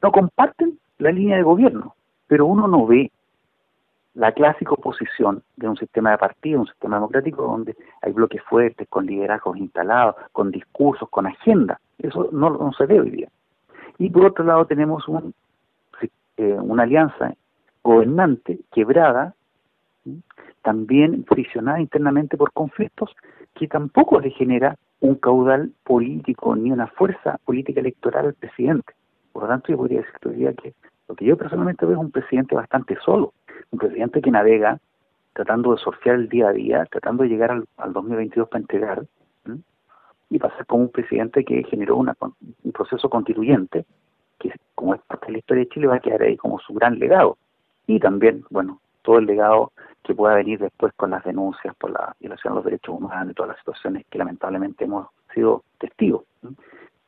no 0.01 0.11
comparten 0.11 0.77
la 0.97 1.11
línea 1.11 1.37
de 1.37 1.43
gobierno, 1.43 1.95
pero 2.27 2.45
uno 2.45 2.67
no 2.67 2.85
ve 2.85 3.11
la 4.13 4.31
clásica 4.31 4.71
oposición 4.71 5.43
de 5.55 5.69
un 5.69 5.77
sistema 5.77 6.11
de 6.11 6.17
partido, 6.17 6.61
un 6.61 6.67
sistema 6.67 6.97
democrático 6.97 7.43
donde 7.43 7.75
hay 8.01 8.11
bloques 8.11 8.41
fuertes, 8.43 8.87
con 8.89 9.05
liderazgos 9.05 9.57
instalados, 9.57 10.15
con 10.31 10.51
discursos, 10.51 11.09
con 11.09 11.27
agenda. 11.27 11.79
Eso 11.99 12.29
no, 12.31 12.49
no 12.49 12.71
se 12.73 12.85
ve 12.85 12.99
hoy 12.99 13.11
día. 13.11 13.29
Y 13.97 14.09
por 14.09 14.25
otro 14.25 14.45
lado 14.45 14.65
tenemos 14.65 15.07
un, 15.07 15.33
eh, 16.37 16.57
una 16.59 16.83
alianza 16.83 17.33
gobernante 17.83 18.59
quebrada, 18.71 19.35
también 20.61 21.23
prisionada 21.23 21.79
internamente 21.79 22.37
por 22.37 22.51
conflictos, 22.51 23.15
que 23.53 23.67
tampoco 23.67 24.19
le 24.19 24.31
genera 24.31 24.77
un 25.01 25.15
caudal 25.15 25.71
político 25.83 26.55
ni 26.55 26.71
una 26.71 26.87
fuerza 26.87 27.39
política 27.45 27.79
electoral 27.79 28.27
al 28.27 28.33
presidente. 28.33 28.93
Por 29.31 29.43
lo 29.43 29.49
tanto, 29.49 29.69
yo 29.69 29.77
podría 29.77 30.01
decir 30.01 30.55
que 30.55 30.73
lo 31.09 31.15
que 31.15 31.25
yo 31.25 31.35
personalmente 31.35 31.85
veo 31.85 31.95
es 31.95 32.01
un 32.01 32.11
presidente 32.11 32.55
bastante 32.55 32.95
solo, 33.03 33.33
un 33.71 33.79
presidente 33.79 34.21
que 34.21 34.29
navega 34.29 34.79
tratando 35.33 35.71
de 35.71 35.77
surfear 35.77 36.15
el 36.15 36.29
día 36.29 36.49
a 36.49 36.53
día, 36.53 36.85
tratando 36.85 37.23
de 37.23 37.29
llegar 37.29 37.51
al, 37.51 37.93
2022 37.93 38.47
para 38.47 38.61
entregar, 38.61 39.05
y 40.29 40.37
pasar 40.37 40.65
como 40.67 40.83
un 40.83 40.91
presidente 40.91 41.43
que 41.43 41.63
generó 41.63 41.97
una, 41.97 42.15
un 42.19 42.71
proceso 42.71 43.09
constituyente, 43.09 43.85
que 44.37 44.53
como 44.75 44.93
es 44.93 45.01
parte 45.01 45.25
de 45.27 45.31
la 45.33 45.37
historia 45.39 45.63
de 45.63 45.69
Chile 45.69 45.87
va 45.87 45.95
a 45.95 45.99
quedar 45.99 46.21
ahí 46.21 46.37
como 46.37 46.59
su 46.59 46.73
gran 46.73 46.99
legado 46.99 47.37
y 47.87 47.99
también, 47.99 48.45
bueno, 48.51 48.79
todo 49.01 49.17
el 49.17 49.25
legado 49.25 49.71
que 50.03 50.13
pueda 50.13 50.35
venir 50.35 50.59
después 50.59 50.93
con 50.93 51.09
las 51.09 51.23
denuncias 51.23 51.75
por 51.75 51.89
la 51.89 52.15
violación 52.19 52.53
de 52.53 52.55
los 52.57 52.65
derechos 52.65 52.95
humanos 52.95 53.31
y 53.31 53.33
todas 53.33 53.49
las 53.49 53.57
situaciones 53.57 54.05
que 54.09 54.19
lamentablemente 54.19 54.83
hemos 54.83 55.07
sido 55.33 55.63
testigos. 55.79 56.23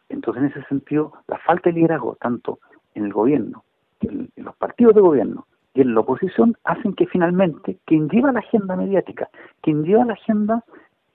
Entonces, 0.09 0.43
en 0.43 0.49
ese 0.49 0.63
sentido, 0.67 1.13
la 1.27 1.37
falta 1.37 1.69
de 1.69 1.75
liderazgo, 1.75 2.17
tanto 2.19 2.59
en 2.95 3.05
el 3.05 3.13
gobierno, 3.13 3.63
en, 4.07 4.29
los 4.35 4.55
partidos 4.55 4.95
de 4.95 5.01
gobierno 5.01 5.45
y 5.73 5.81
en 5.81 5.93
la 5.93 6.01
oposición, 6.01 6.55
hacen 6.63 6.93
que 6.93 7.07
finalmente 7.07 7.77
quien 7.85 8.09
lleva 8.09 8.31
la 8.31 8.39
agenda 8.39 8.75
mediática, 8.75 9.29
quien 9.61 9.83
lleva 9.83 10.05
la 10.05 10.13
agenda 10.13 10.63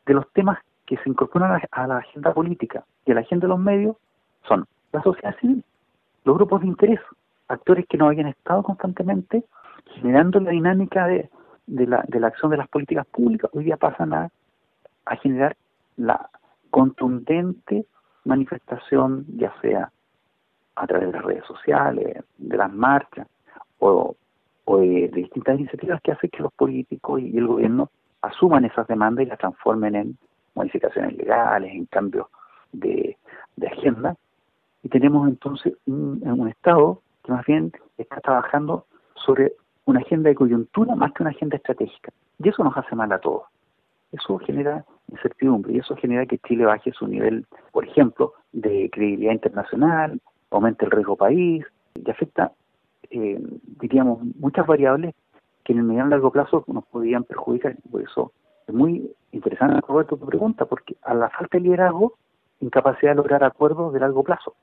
de 0.06 0.14
los 0.14 0.30
temas 0.32 0.58
que 0.86 0.96
se 0.98 1.10
incorporan 1.10 1.60
a 1.70 1.86
la 1.86 1.98
agenda 1.98 2.32
política 2.32 2.84
y 3.04 3.12
a 3.12 3.14
la 3.14 3.20
agenda 3.20 3.46
de 3.46 3.48
los 3.48 3.58
medios, 3.58 3.96
son 4.48 4.66
la 4.92 5.02
sociedad 5.02 5.36
civil, 5.40 5.64
los 6.24 6.36
grupos 6.36 6.60
de 6.60 6.68
interés, 6.68 7.00
actores 7.48 7.86
que 7.88 7.98
no 7.98 8.06
habían 8.06 8.28
estado 8.28 8.62
constantemente 8.62 9.44
generando 9.94 10.40
la 10.40 10.50
dinámica 10.50 11.06
de, 11.06 11.28
de, 11.66 11.86
la, 11.86 12.04
de 12.08 12.20
la 12.20 12.28
acción 12.28 12.50
de 12.50 12.56
las 12.56 12.68
políticas 12.68 13.06
públicas, 13.06 13.50
hoy 13.54 13.64
día 13.64 13.76
pasan 13.76 14.12
a, 14.12 14.30
a 15.04 15.16
generar 15.16 15.56
la 15.96 16.28
contundente 16.70 17.86
manifestación, 18.24 19.24
ya 19.36 19.54
sea 19.60 19.90
a 20.76 20.86
través 20.86 21.08
de 21.08 21.12
las 21.14 21.24
redes 21.24 21.44
sociales, 21.44 22.24
de 22.38 22.56
las 22.56 22.72
marchas 22.72 23.26
o, 23.78 24.14
de, 24.66 25.08
distintas 25.08 25.58
iniciativas 25.58 26.00
que 26.02 26.12
hacen 26.12 26.30
que 26.30 26.42
los 26.42 26.52
políticos 26.52 27.20
y 27.20 27.36
el 27.36 27.46
gobierno 27.46 27.90
asuman 28.22 28.64
esas 28.64 28.86
demandas 28.86 29.24
y 29.24 29.28
las 29.28 29.38
transformen 29.38 29.94
en 29.94 30.18
modificaciones 30.54 31.16
legales, 31.16 31.72
en 31.72 31.86
cambios 31.86 32.26
de, 32.72 33.16
de 33.56 33.66
agenda. 33.66 34.16
Y 34.82 34.88
tenemos 34.88 35.28
entonces 35.28 35.74
un, 35.86 36.22
un 36.24 36.48
Estado 36.48 37.00
que 37.24 37.32
más 37.32 37.44
bien 37.46 37.72
está 37.98 38.20
trabajando 38.20 38.86
sobre 39.14 39.52
una 39.84 40.00
agenda 40.00 40.28
de 40.28 40.34
coyuntura 40.34 40.94
más 40.94 41.12
que 41.12 41.22
una 41.22 41.30
agenda 41.30 41.56
estratégica. 41.56 42.12
Y 42.38 42.48
eso 42.48 42.62
nos 42.62 42.76
hace 42.76 42.94
mal 42.94 43.10
a 43.12 43.18
todos. 43.18 43.44
Eso 44.12 44.38
genera 44.38 44.84
incertidumbre 45.08 45.72
y 45.74 45.78
eso 45.78 45.96
genera 45.96 46.26
que 46.26 46.38
Chile 46.38 46.64
baje 46.64 46.92
su 46.92 47.06
nivel, 47.06 47.46
por 47.72 47.86
ejemplo, 47.86 48.34
de 48.52 48.90
credibilidad 48.90 49.32
internacional, 49.32 50.20
aumente 50.50 50.84
el 50.84 50.90
riesgo 50.90 51.16
país 51.16 51.64
y 51.94 52.10
afecta, 52.10 52.52
eh, 53.10 53.40
diríamos, 53.80 54.20
muchas 54.38 54.66
variables 54.66 55.14
que 55.64 55.72
en 55.72 55.80
el 55.80 55.84
mediano 55.84 56.08
y 56.08 56.10
largo 56.12 56.30
plazo 56.30 56.64
nos 56.68 56.84
podrían 56.86 57.24
perjudicar. 57.24 57.76
Por 57.90 58.02
eso 58.02 58.32
es 58.66 58.74
muy 58.74 59.10
interesante, 59.32 59.80
Roberto, 59.86 60.16
tu 60.16 60.26
pregunta, 60.26 60.64
porque 60.64 60.96
a 61.02 61.14
la 61.14 61.28
falta 61.30 61.58
de 61.58 61.64
liderazgo, 61.64 62.14
incapacidad 62.60 63.12
de 63.12 63.16
lograr 63.16 63.44
acuerdos 63.44 63.92
de 63.92 64.00
largo 64.00 64.22
plazo. 64.22 64.54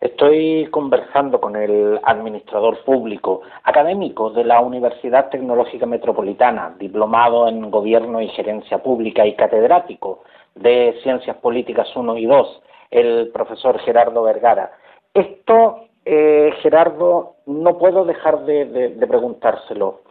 Estoy 0.00 0.68
conversando 0.70 1.40
con 1.40 1.56
el 1.56 1.98
administrador 2.04 2.84
público, 2.84 3.40
académico 3.62 4.30
de 4.30 4.44
la 4.44 4.60
Universidad 4.60 5.30
Tecnológica 5.30 5.86
Metropolitana, 5.86 6.74
diplomado 6.78 7.48
en 7.48 7.70
Gobierno 7.70 8.20
y 8.20 8.28
Gerencia 8.28 8.82
Pública 8.82 9.24
y 9.24 9.34
catedrático 9.34 10.22
de 10.56 10.98
Ciencias 11.02 11.36
Políticas 11.38 11.88
1 11.96 12.18
y 12.18 12.26
2, 12.26 12.62
el 12.90 13.30
profesor 13.32 13.78
Gerardo 13.78 14.22
Vergara. 14.22 14.72
Esto, 15.14 15.86
eh, 16.04 16.52
Gerardo, 16.60 17.36
no 17.46 17.78
puedo 17.78 18.04
dejar 18.04 18.44
de 18.44 19.06
preguntárselo. 19.08 20.02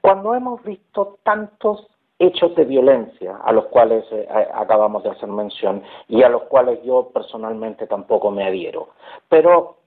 Cuando 0.00 0.34
hemos 0.34 0.62
visto 0.62 1.18
tantos 1.22 1.86
hechos 2.20 2.54
de 2.54 2.66
violencia 2.66 3.38
a 3.42 3.50
los 3.50 3.64
cuales 3.66 4.04
eh, 4.12 4.28
acabamos 4.54 5.02
de 5.02 5.10
hacer 5.10 5.28
mención 5.28 5.82
y 6.06 6.22
a 6.22 6.28
los 6.28 6.42
cuales 6.44 6.80
yo 6.84 7.10
personalmente 7.12 7.86
tampoco 7.86 8.30
me 8.30 8.44
adhiero. 8.44 8.90
Pero 9.28 9.78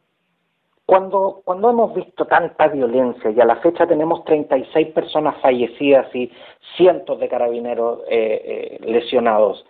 cuando, 0.85 1.41
cuando 1.45 1.69
hemos 1.69 1.93
visto 1.93 2.25
tanta 2.25 2.67
violencia 2.67 3.29
y 3.29 3.39
a 3.39 3.45
la 3.45 3.57
fecha 3.57 3.85
tenemos 3.85 4.25
36 4.25 4.87
personas 4.89 5.39
fallecidas 5.41 6.13
y 6.15 6.31
cientos 6.75 7.19
de 7.19 7.29
carabineros 7.29 7.99
eh, 8.09 8.79
eh, 8.81 8.85
lesionados, 8.85 9.63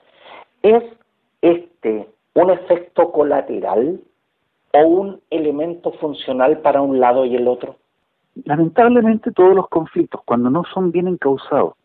¿es 0.64 0.84
este 1.42 2.08
un 2.34 2.50
efecto 2.50 3.12
colateral 3.12 4.00
o 4.74 4.88
un 4.88 5.22
elemento 5.30 5.92
funcional 5.94 6.60
para 6.60 6.82
un 6.82 7.00
lado 7.00 7.26
y 7.26 7.36
el 7.36 7.48
otro? 7.48 7.78
Lamentablemente 8.46 9.32
todos 9.32 9.56
los 9.56 9.70
conflictos, 9.70 10.22
cuando 10.26 10.50
no 10.50 10.64
son 10.74 10.92
bien 10.92 11.08
encausados, 11.08 11.76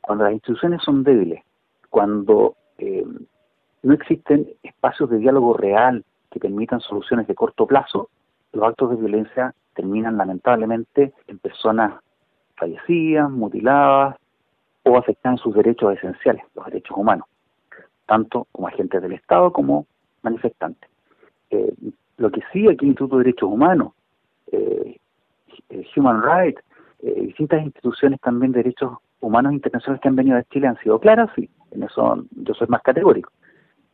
cuando 0.00 0.24
las 0.24 0.32
instituciones 0.32 0.82
son 0.82 1.02
débiles, 1.02 1.42
cuando 1.90 2.54
eh, 2.78 3.04
no 3.82 3.94
existen 3.94 4.48
espacios 4.62 5.10
de 5.10 5.18
diálogo 5.18 5.54
real 5.54 6.04
que 6.30 6.38
permitan 6.38 6.80
soluciones 6.80 7.26
de 7.26 7.34
corto 7.34 7.66
plazo, 7.66 8.08
los 8.52 8.64
actos 8.64 8.90
de 8.90 8.96
violencia 8.96 9.54
terminan 9.74 10.16
lamentablemente 10.16 11.12
en 11.26 11.38
personas 11.38 12.00
fallecidas, 12.56 13.30
mutiladas 13.30 14.16
o 14.84 14.96
afectan 14.96 15.38
sus 15.38 15.54
derechos 15.54 15.94
esenciales, 15.94 16.44
los 16.54 16.66
derechos 16.66 16.96
humanos. 16.96 17.26
tanto 18.06 18.46
como 18.52 18.68
agentes 18.68 19.00
del 19.00 19.12
Estado 19.12 19.52
como 19.52 19.86
manifestantes. 20.22 20.90
Eh, 21.50 21.72
lo 22.22 22.30
que 22.30 22.40
sí 22.52 22.68
aquí 22.68 22.84
el 22.84 22.90
Instituto 22.90 23.18
de 23.18 23.24
Derechos 23.24 23.50
Humanos, 23.50 23.92
eh, 24.52 24.96
eh, 25.70 25.86
Human 25.96 26.22
Rights, 26.22 26.62
distintas 27.02 27.60
instituciones 27.64 28.20
también 28.20 28.52
de 28.52 28.62
derechos 28.62 28.92
humanos 29.18 29.52
internacionales 29.52 30.00
que 30.00 30.06
han 30.08 30.14
venido 30.14 30.36
a 30.36 30.44
Chile 30.44 30.68
han 30.68 30.78
sido 30.78 31.00
claras, 31.00 31.30
sí, 31.34 31.50
en 31.72 31.82
eso 31.82 32.24
yo 32.30 32.54
soy 32.54 32.68
más 32.68 32.80
categórico. 32.82 33.32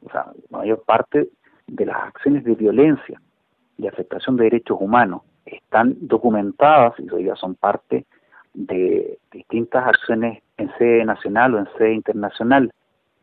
O 0.05 0.11
sea, 0.11 0.27
la 0.51 0.59
mayor 0.59 0.83
parte 0.85 1.31
de 1.67 1.87
las 1.87 1.97
acciones 1.97 2.45
de 2.45 2.55
violencia 2.55 3.19
y 3.79 3.87
afectación 3.87 4.37
de 4.37 4.45
derechos 4.45 4.77
humanos 4.79 5.23
están 5.47 5.97
documentadas 6.01 6.93
y 6.99 7.09
hoy 7.11 7.31
son 7.37 7.55
parte 7.55 8.05
de 8.53 9.19
distintas 9.33 9.87
acciones 9.87 10.43
en 10.59 10.71
sede 10.77 11.03
nacional 11.07 11.55
o 11.55 11.59
en 11.61 11.69
sede 11.79 11.95
internacional 11.95 12.75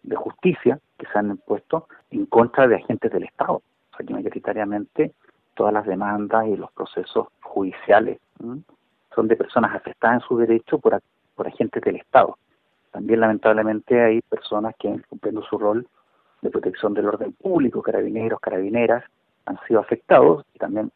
de 0.02 0.16
justicia 0.16 0.80
que 0.98 1.06
se 1.06 1.20
han 1.20 1.30
impuesto 1.30 1.88
en 2.10 2.26
contra 2.26 2.68
de 2.68 2.78
agentes 2.78 3.12
del 3.12 3.26
Estado. 3.26 3.62
Que 3.98 4.14
mayoritariamente 4.14 5.14
todas 5.56 5.74
las 5.74 5.86
demandas 5.86 6.48
y 6.48 6.58
los 6.58 6.72
procesos 6.72 7.28
judiciales 7.42 8.20
son 9.14 9.28
de 9.28 9.36
personas 9.36 9.74
afectadas 9.74 10.22
en 10.22 10.28
su 10.28 10.38
derecho 10.38 10.80
por, 10.80 11.02
por 11.36 11.48
agentes 11.48 11.82
del 11.84 11.96
Estado. 11.96 12.38
También 12.92 13.20
lamentablemente 13.22 14.02
hay 14.02 14.22
personas 14.22 14.76
que 14.78 15.02
cumpliendo 15.10 15.42
su 15.44 15.58
rol 15.58 15.88
de 16.42 16.50
protección 16.50 16.94
del 16.94 17.08
orden 17.08 17.34
público, 17.34 17.82
carabineros, 17.82 18.40
carabineras, 18.40 19.04
han 19.46 19.60
sido 19.68 19.80
afectados 19.80 20.46
y 20.54 20.60
también 20.60 20.92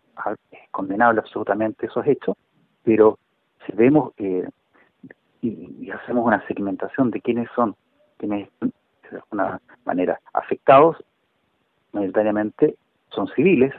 es 0.51 0.60
condenable 0.72 1.22
absolutamente 1.22 1.86
esos 1.86 2.06
hechos, 2.06 2.36
pero 2.84 3.18
si 3.65 3.74
vemos 3.74 4.13
eh, 4.18 4.48
y, 5.41 5.89
hacemos 5.91 6.25
una 6.25 6.46
segmentación 6.48 7.12
de 7.12 7.22
quiénes 7.22 7.50
son, 7.56 7.75
quienes 8.18 8.50
de 8.60 9.18
alguna 9.18 9.60
manera 9.86 10.20
afectados, 10.34 10.98
mayoritariamente 11.94 12.75
son 13.09 13.27
civiles 13.35 13.73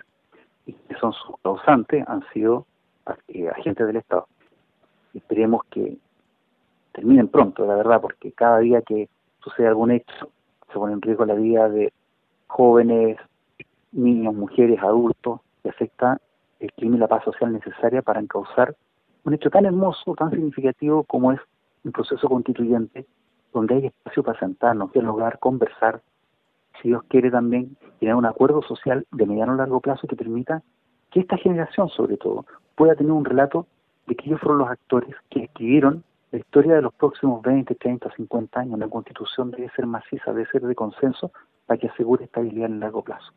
y 0.66 0.72
que 0.72 0.94
son 0.96 1.12
sus 1.12 1.36
causantes 1.42 2.04
han 2.08 2.22
sido 2.32 2.66
eh, 3.28 3.48
agentes 3.48 3.86
del 3.86 3.96
Estado. 3.96 4.26
Esperemos 5.14 5.62
que 5.70 5.96
terminen 6.92 7.28
pronto, 7.28 7.66
la 7.66 7.74
verdad, 7.74 8.00
porque 8.00 8.32
cada 8.32 8.58
día 8.58 8.82
que 8.82 9.08
sucede 9.42 9.68
algún 9.68 9.90
hecho 9.90 10.30
se 10.68 10.74
pone 10.74 10.92
en 10.92 11.02
riesgo 11.02 11.24
la 11.24 11.34
vida 11.34 11.68
de 11.68 11.92
jóvenes, 12.46 13.16
niños, 13.92 14.34
mujeres, 14.34 14.80
adultos, 14.82 15.40
y 15.64 15.68
afecta 15.68 16.20
el 16.58 16.72
clima 16.72 16.96
y 16.96 16.98
la 17.00 17.08
paz 17.08 17.24
social 17.24 17.52
necesaria 17.52 18.02
para 18.02 18.20
encauzar 18.20 18.76
un 19.24 19.34
hecho 19.34 19.50
tan 19.50 19.66
hermoso, 19.66 20.14
tan 20.14 20.30
significativo 20.30 21.04
como 21.04 21.32
es 21.32 21.40
un 21.84 21.92
proceso 21.92 22.28
constituyente, 22.28 23.06
donde 23.52 23.74
hay 23.74 23.86
espacio 23.86 24.22
para 24.22 24.38
sentarnos, 24.38 24.92
dialogar, 24.92 25.38
conversar, 25.38 26.00
si 26.80 26.88
Dios 26.88 27.02
quiere 27.08 27.30
también 27.30 27.76
tener 27.98 28.14
un 28.14 28.26
acuerdo 28.26 28.62
social 28.62 29.06
de 29.12 29.26
mediano 29.26 29.52
a 29.52 29.56
largo 29.56 29.80
plazo 29.80 30.06
que 30.06 30.16
permita 30.16 30.62
que 31.10 31.20
esta 31.20 31.36
generación, 31.36 31.88
sobre 31.88 32.16
todo, 32.16 32.46
pueda 32.74 32.94
tener 32.94 33.12
un 33.12 33.24
relato 33.24 33.66
de 34.06 34.14
que 34.14 34.26
ellos 34.26 34.40
fueron 34.40 34.58
los 34.58 34.70
actores 34.70 35.14
que 35.28 35.44
escribieron 35.44 36.04
la 36.32 36.38
historia 36.38 36.74
de 36.74 36.82
los 36.82 36.94
próximos 36.94 37.42
20, 37.42 37.74
30, 37.74 38.10
50 38.16 38.60
años. 38.60 38.78
La 38.78 38.88
constitución 38.88 39.50
debe 39.50 39.68
ser 39.74 39.86
maciza, 39.86 40.32
debe 40.32 40.46
ser 40.46 40.62
de 40.62 40.74
consenso 40.74 41.32
para 41.66 41.78
que 41.78 41.88
asegure 41.88 42.24
estabilidad 42.24 42.66
en 42.66 42.80
largo 42.80 43.02
plazo. 43.02 43.32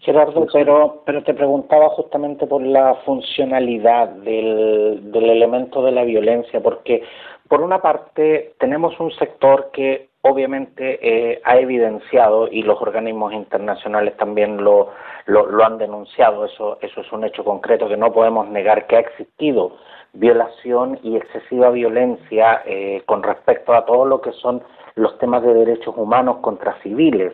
Gerardo, 0.00 0.46
pero, 0.52 1.02
pero 1.06 1.22
te 1.24 1.32
preguntaba 1.32 1.88
justamente 1.90 2.46
por 2.46 2.62
la 2.62 2.94
funcionalidad 3.06 4.08
del, 4.08 5.10
del 5.10 5.30
elemento 5.30 5.82
de 5.82 5.92
la 5.92 6.04
violencia, 6.04 6.62
porque 6.62 7.02
por 7.48 7.62
una 7.62 7.80
parte 7.80 8.54
tenemos 8.58 8.98
un 9.00 9.10
sector 9.12 9.70
que 9.72 10.10
obviamente 10.28 10.98
eh, 11.02 11.40
ha 11.44 11.56
evidenciado 11.56 12.48
y 12.48 12.62
los 12.62 12.80
organismos 12.80 13.32
internacionales 13.32 14.16
también 14.16 14.62
lo, 14.62 14.92
lo, 15.26 15.64
han 15.64 15.78
denunciado, 15.78 16.44
eso, 16.44 16.78
eso 16.80 17.00
es 17.00 17.12
un 17.12 17.24
hecho 17.24 17.44
concreto 17.44 17.88
que 17.88 17.96
no 17.96 18.12
podemos 18.12 18.48
negar 18.48 18.86
que 18.86 18.96
ha 18.96 19.00
existido 19.00 19.76
violación 20.12 20.98
y 21.02 21.16
excesiva 21.16 21.70
violencia 21.70 22.62
eh, 22.64 23.02
con 23.06 23.22
respecto 23.22 23.74
a 23.74 23.84
todo 23.84 24.04
lo 24.06 24.20
que 24.20 24.32
son 24.32 24.62
los 24.94 25.18
temas 25.18 25.42
de 25.42 25.52
derechos 25.52 25.94
humanos 25.96 26.38
contra 26.38 26.80
civiles, 26.82 27.32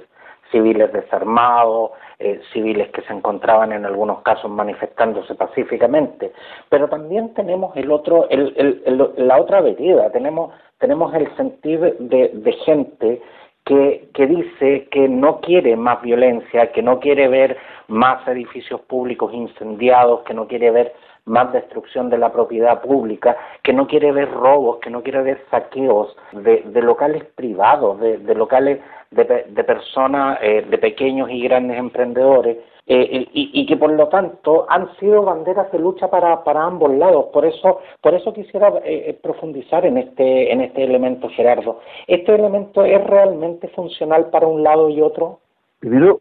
civiles 0.52 0.92
desarmados, 0.92 1.90
eh, 2.20 2.40
civiles 2.52 2.90
que 2.90 3.02
se 3.02 3.12
encontraban 3.12 3.72
en 3.72 3.84
algunos 3.84 4.22
casos 4.22 4.48
manifestándose 4.48 5.34
pacíficamente, 5.34 6.32
pero 6.68 6.88
también 6.88 7.34
tenemos 7.34 7.76
el 7.76 7.90
otro, 7.90 8.28
el, 8.30 8.54
el, 8.56 9.12
la 9.16 9.40
otra 9.40 9.60
vereda, 9.60 10.12
tenemos, 10.12 10.52
tenemos 10.78 11.12
el 11.14 11.34
sentir 11.36 11.80
de, 11.80 12.30
de 12.32 12.52
gente 12.64 13.20
que, 13.64 14.08
que, 14.14 14.26
dice 14.26 14.88
que 14.90 15.08
no 15.08 15.40
quiere 15.40 15.74
más 15.76 16.00
violencia, 16.02 16.70
que 16.72 16.82
no 16.82 17.00
quiere 17.00 17.28
ver 17.28 17.56
más 17.88 18.26
edificios 18.28 18.80
públicos 18.82 19.32
incendiados, 19.32 20.22
que 20.22 20.34
no 20.34 20.46
quiere 20.46 20.70
ver 20.70 20.94
más 21.24 21.52
destrucción 21.52 22.10
de 22.10 22.18
la 22.18 22.32
propiedad 22.32 22.82
pública, 22.82 23.36
que 23.62 23.72
no 23.72 23.86
quiere 23.86 24.12
ver 24.12 24.30
robos, 24.30 24.78
que 24.78 24.90
no 24.90 25.02
quiere 25.02 25.22
ver 25.22 25.42
saqueos 25.50 26.16
de, 26.32 26.62
de 26.66 26.82
locales 26.82 27.24
privados, 27.36 28.00
de, 28.00 28.18
de 28.18 28.34
locales 28.34 28.80
de, 29.10 29.44
de 29.48 29.64
personas, 29.64 30.38
eh, 30.42 30.66
de 30.68 30.78
pequeños 30.78 31.30
y 31.30 31.42
grandes 31.42 31.78
emprendedores, 31.78 32.58
eh, 32.84 33.28
y, 33.32 33.50
y, 33.54 33.66
que 33.66 33.76
por 33.76 33.92
lo 33.92 34.08
tanto 34.08 34.66
han 34.68 34.92
sido 34.96 35.22
banderas 35.22 35.70
de 35.70 35.78
lucha 35.78 36.10
para, 36.10 36.42
para 36.42 36.64
ambos 36.64 36.92
lados. 36.92 37.26
Por 37.32 37.44
eso, 37.44 37.78
por 38.00 38.12
eso 38.12 38.32
quisiera 38.32 38.70
eh, 38.84 39.10
eh, 39.10 39.18
profundizar 39.22 39.86
en 39.86 39.98
este, 39.98 40.52
en 40.52 40.62
este 40.62 40.82
elemento, 40.82 41.28
Gerardo. 41.28 41.78
¿Este 42.08 42.34
elemento 42.34 42.84
es 42.84 43.02
realmente 43.04 43.68
funcional 43.68 44.30
para 44.30 44.48
un 44.48 44.64
lado 44.64 44.88
y 44.88 45.00
otro? 45.00 45.38
Primero, 45.78 46.20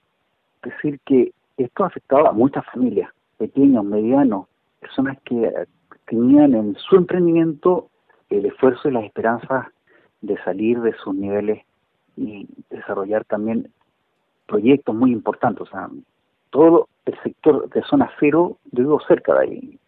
decir 0.61 0.99
que 1.03 1.31
esto 1.57 1.83
ha 1.83 1.87
afectado 1.87 2.27
a 2.27 2.31
muchas 2.31 2.63
familias, 2.65 3.09
pequeños, 3.39 3.83
medianos, 3.83 4.45
personas 4.81 5.17
que 5.23 5.49
tenían 6.07 6.53
en 6.53 6.75
su 6.75 6.97
emprendimiento 6.97 7.89
el 8.29 8.45
esfuerzo 8.45 8.89
y 8.89 8.91
las 8.91 9.05
esperanzas 9.05 9.67
de 10.21 10.37
salir 10.43 10.81
de 10.81 10.93
sus 10.93 11.13
niveles 11.13 11.63
y 12.17 12.47
desarrollar 12.69 13.23
también 13.25 13.71
proyectos 14.47 14.93
muy 14.93 15.11
importantes. 15.11 15.61
O 15.61 15.65
sea, 15.65 15.89
todo 16.49 16.89
el 17.05 17.17
sector 17.23 17.69
de 17.69 17.81
zona 17.83 18.11
cero, 18.19 18.57
yo 18.71 18.83
vivo 18.83 18.99
cerca 19.07 19.33
de 19.35 19.39
ahí. 19.39 19.79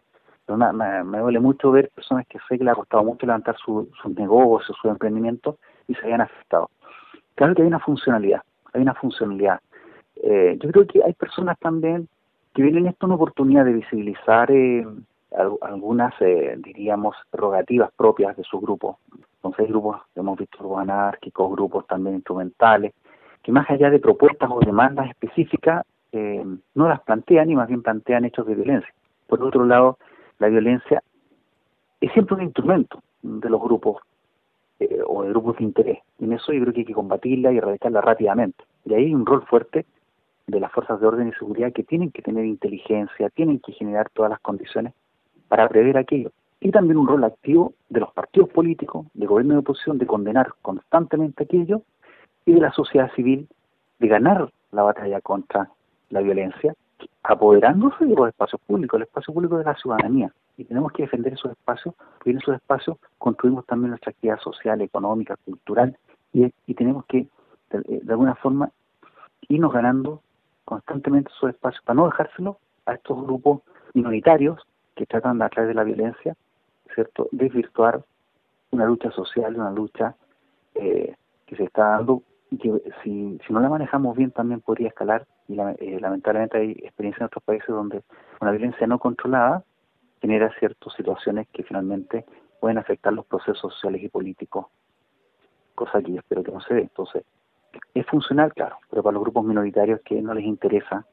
me, 0.48 1.18
duele 1.18 1.40
mucho 1.40 1.70
ver 1.70 1.90
personas 1.90 2.26
que 2.26 2.38
sé 2.48 2.58
que 2.58 2.64
le 2.64 2.70
ha 2.70 2.74
costado 2.74 3.04
mucho 3.04 3.26
levantar 3.26 3.56
sus 3.58 3.88
negocios, 4.16 4.76
su 4.80 4.88
emprendimiento 4.88 5.58
y 5.88 5.94
se 5.94 6.06
hayan 6.06 6.22
afectado. 6.22 6.70
Claro 7.34 7.54
que 7.54 7.62
hay 7.62 7.68
una 7.68 7.80
funcionalidad, 7.80 8.42
hay 8.72 8.82
una 8.82 8.94
funcionalidad. 8.94 9.60
Eh, 10.16 10.56
yo 10.60 10.70
creo 10.70 10.86
que 10.86 11.02
hay 11.02 11.12
personas 11.12 11.58
también 11.58 12.08
que 12.54 12.62
vienen 12.62 12.86
esto 12.86 13.06
una 13.06 13.16
oportunidad 13.16 13.64
de 13.64 13.72
visibilizar 13.72 14.50
eh, 14.50 14.86
algunas, 15.62 16.14
eh, 16.20 16.56
diríamos, 16.58 17.16
prerrogativas 17.30 17.90
propias 17.92 18.36
de 18.36 18.44
su 18.44 18.60
grupo. 18.60 18.98
Entonces 19.36 19.68
grupos, 19.68 20.00
hemos 20.14 20.38
visto 20.38 20.58
grupos 20.58 20.80
anárquicos, 20.80 21.50
grupos 21.50 21.86
también 21.86 22.16
instrumentales, 22.16 22.94
que 23.42 23.52
más 23.52 23.68
allá 23.68 23.90
de 23.90 23.98
propuestas 23.98 24.48
o 24.50 24.60
demandas 24.60 25.10
específicas, 25.10 25.84
eh, 26.12 26.44
no 26.74 26.88
las 26.88 27.00
plantean 27.00 27.50
y 27.50 27.56
más 27.56 27.66
bien 27.66 27.82
plantean 27.82 28.24
hechos 28.24 28.46
de 28.46 28.54
violencia. 28.54 28.94
Por 29.26 29.42
otro 29.42 29.64
lado, 29.66 29.98
la 30.38 30.48
violencia 30.48 31.02
es 32.00 32.12
siempre 32.12 32.36
un 32.36 32.42
instrumento 32.42 33.02
de 33.22 33.50
los 33.50 33.60
grupos 33.60 34.00
eh, 34.78 35.00
o 35.04 35.24
de 35.24 35.30
grupos 35.30 35.58
de 35.58 35.64
interés. 35.64 35.98
Y 36.20 36.24
en 36.24 36.34
eso 36.34 36.52
yo 36.52 36.60
creo 36.62 36.72
que 36.72 36.80
hay 36.80 36.86
que 36.86 36.94
combatirla 36.94 37.52
y 37.52 37.58
erradicarla 37.58 38.00
rápidamente. 38.00 38.64
Y 38.84 38.94
ahí 38.94 39.06
hay 39.06 39.14
un 39.14 39.26
rol 39.26 39.44
fuerte 39.46 39.84
de 40.46 40.60
las 40.60 40.72
fuerzas 40.72 41.00
de 41.00 41.06
orden 41.06 41.28
y 41.28 41.32
seguridad 41.32 41.72
que 41.72 41.84
tienen 41.84 42.10
que 42.10 42.22
tener 42.22 42.44
inteligencia, 42.44 43.30
tienen 43.30 43.60
que 43.60 43.72
generar 43.72 44.10
todas 44.10 44.30
las 44.30 44.40
condiciones 44.40 44.92
para 45.48 45.68
prever 45.68 45.96
aquello. 45.96 46.32
Y 46.60 46.70
también 46.70 46.98
un 46.98 47.06
rol 47.06 47.24
activo 47.24 47.74
de 47.88 48.00
los 48.00 48.12
partidos 48.12 48.48
políticos, 48.50 49.06
de 49.14 49.26
gobierno 49.26 49.54
de 49.54 49.60
oposición, 49.60 49.98
de 49.98 50.06
condenar 50.06 50.52
constantemente 50.62 51.44
aquello, 51.44 51.82
y 52.46 52.52
de 52.52 52.60
la 52.60 52.72
sociedad 52.72 53.10
civil 53.14 53.48
de 53.98 54.08
ganar 54.08 54.50
la 54.72 54.82
batalla 54.82 55.20
contra 55.20 55.70
la 56.10 56.20
violencia, 56.20 56.74
apoderándose 57.22 58.04
de 58.04 58.14
los 58.14 58.28
espacios 58.28 58.60
públicos, 58.66 58.98
el 58.98 59.04
espacio 59.04 59.32
público 59.32 59.58
de 59.58 59.64
la 59.64 59.74
ciudadanía. 59.76 60.32
Y 60.56 60.64
tenemos 60.64 60.92
que 60.92 61.02
defender 61.02 61.32
esos 61.32 61.52
espacios, 61.52 61.94
porque 62.18 62.30
en 62.30 62.38
esos 62.38 62.54
espacios 62.54 62.98
construimos 63.18 63.66
también 63.66 63.90
nuestra 63.90 64.10
actividad 64.10 64.38
social, 64.40 64.80
económica, 64.80 65.36
cultural, 65.44 65.96
y, 66.32 66.50
tenemos 66.74 67.04
que, 67.06 67.28
de, 67.70 68.12
alguna 68.12 68.34
forma, 68.34 68.70
irnos 69.48 69.72
ganando 69.72 70.20
constantemente 70.64 71.30
esos 71.36 71.50
espacios 71.50 71.82
para 71.84 71.96
no 71.96 72.06
dejárselo 72.06 72.58
a 72.86 72.94
estos 72.94 73.22
grupos 73.22 73.62
minoritarios 73.92 74.60
que 74.94 75.06
tratan 75.06 75.40
a 75.42 75.48
través 75.48 75.68
de 75.68 75.74
la 75.74 75.84
violencia, 75.84 76.36
¿cierto?, 76.94 77.28
desvirtuar 77.32 78.04
una 78.70 78.86
lucha 78.86 79.10
social, 79.10 79.54
una 79.56 79.70
lucha 79.70 80.14
eh, 80.74 81.14
que 81.46 81.56
se 81.56 81.64
está 81.64 81.90
dando 81.90 82.22
que 82.58 82.82
si, 83.02 83.38
no 83.48 83.60
la 83.60 83.68
manejamos 83.68 84.16
bien 84.16 84.30
también 84.30 84.60
podría 84.60 84.88
escalar 84.88 85.26
y 85.48 85.58
eh, 85.58 85.98
lamentablemente 86.00 86.58
hay 86.58 86.70
experiencias 86.70 87.22
en 87.22 87.26
otros 87.26 87.44
países 87.44 87.68
donde 87.68 88.02
una 88.40 88.52
violencia 88.52 88.86
no 88.86 88.98
controlada 88.98 89.64
genera 90.20 90.52
ciertas 90.58 90.92
situaciones 90.94 91.48
que 91.52 91.64
finalmente 91.64 92.24
pueden 92.60 92.78
afectar 92.78 93.12
los 93.12 93.26
procesos 93.26 93.58
sociales 93.74 94.02
y 94.02 94.08
políticos, 94.08 94.66
cosa 95.74 96.00
que 96.00 96.12
yo 96.12 96.18
espero 96.18 96.42
que 96.42 96.52
no 96.52 96.60
se 96.60 96.74
dé. 96.74 96.80
Entonces, 96.82 97.24
es 97.94 98.06
funcional, 98.06 98.52
claro, 98.52 98.78
pero 98.90 99.02
para 99.02 99.14
los 99.14 99.22
grupos 99.22 99.44
minoritarios 99.44 100.00
que 100.02 100.20
no 100.20 100.34
les 100.34 100.44
interesa 100.44 101.06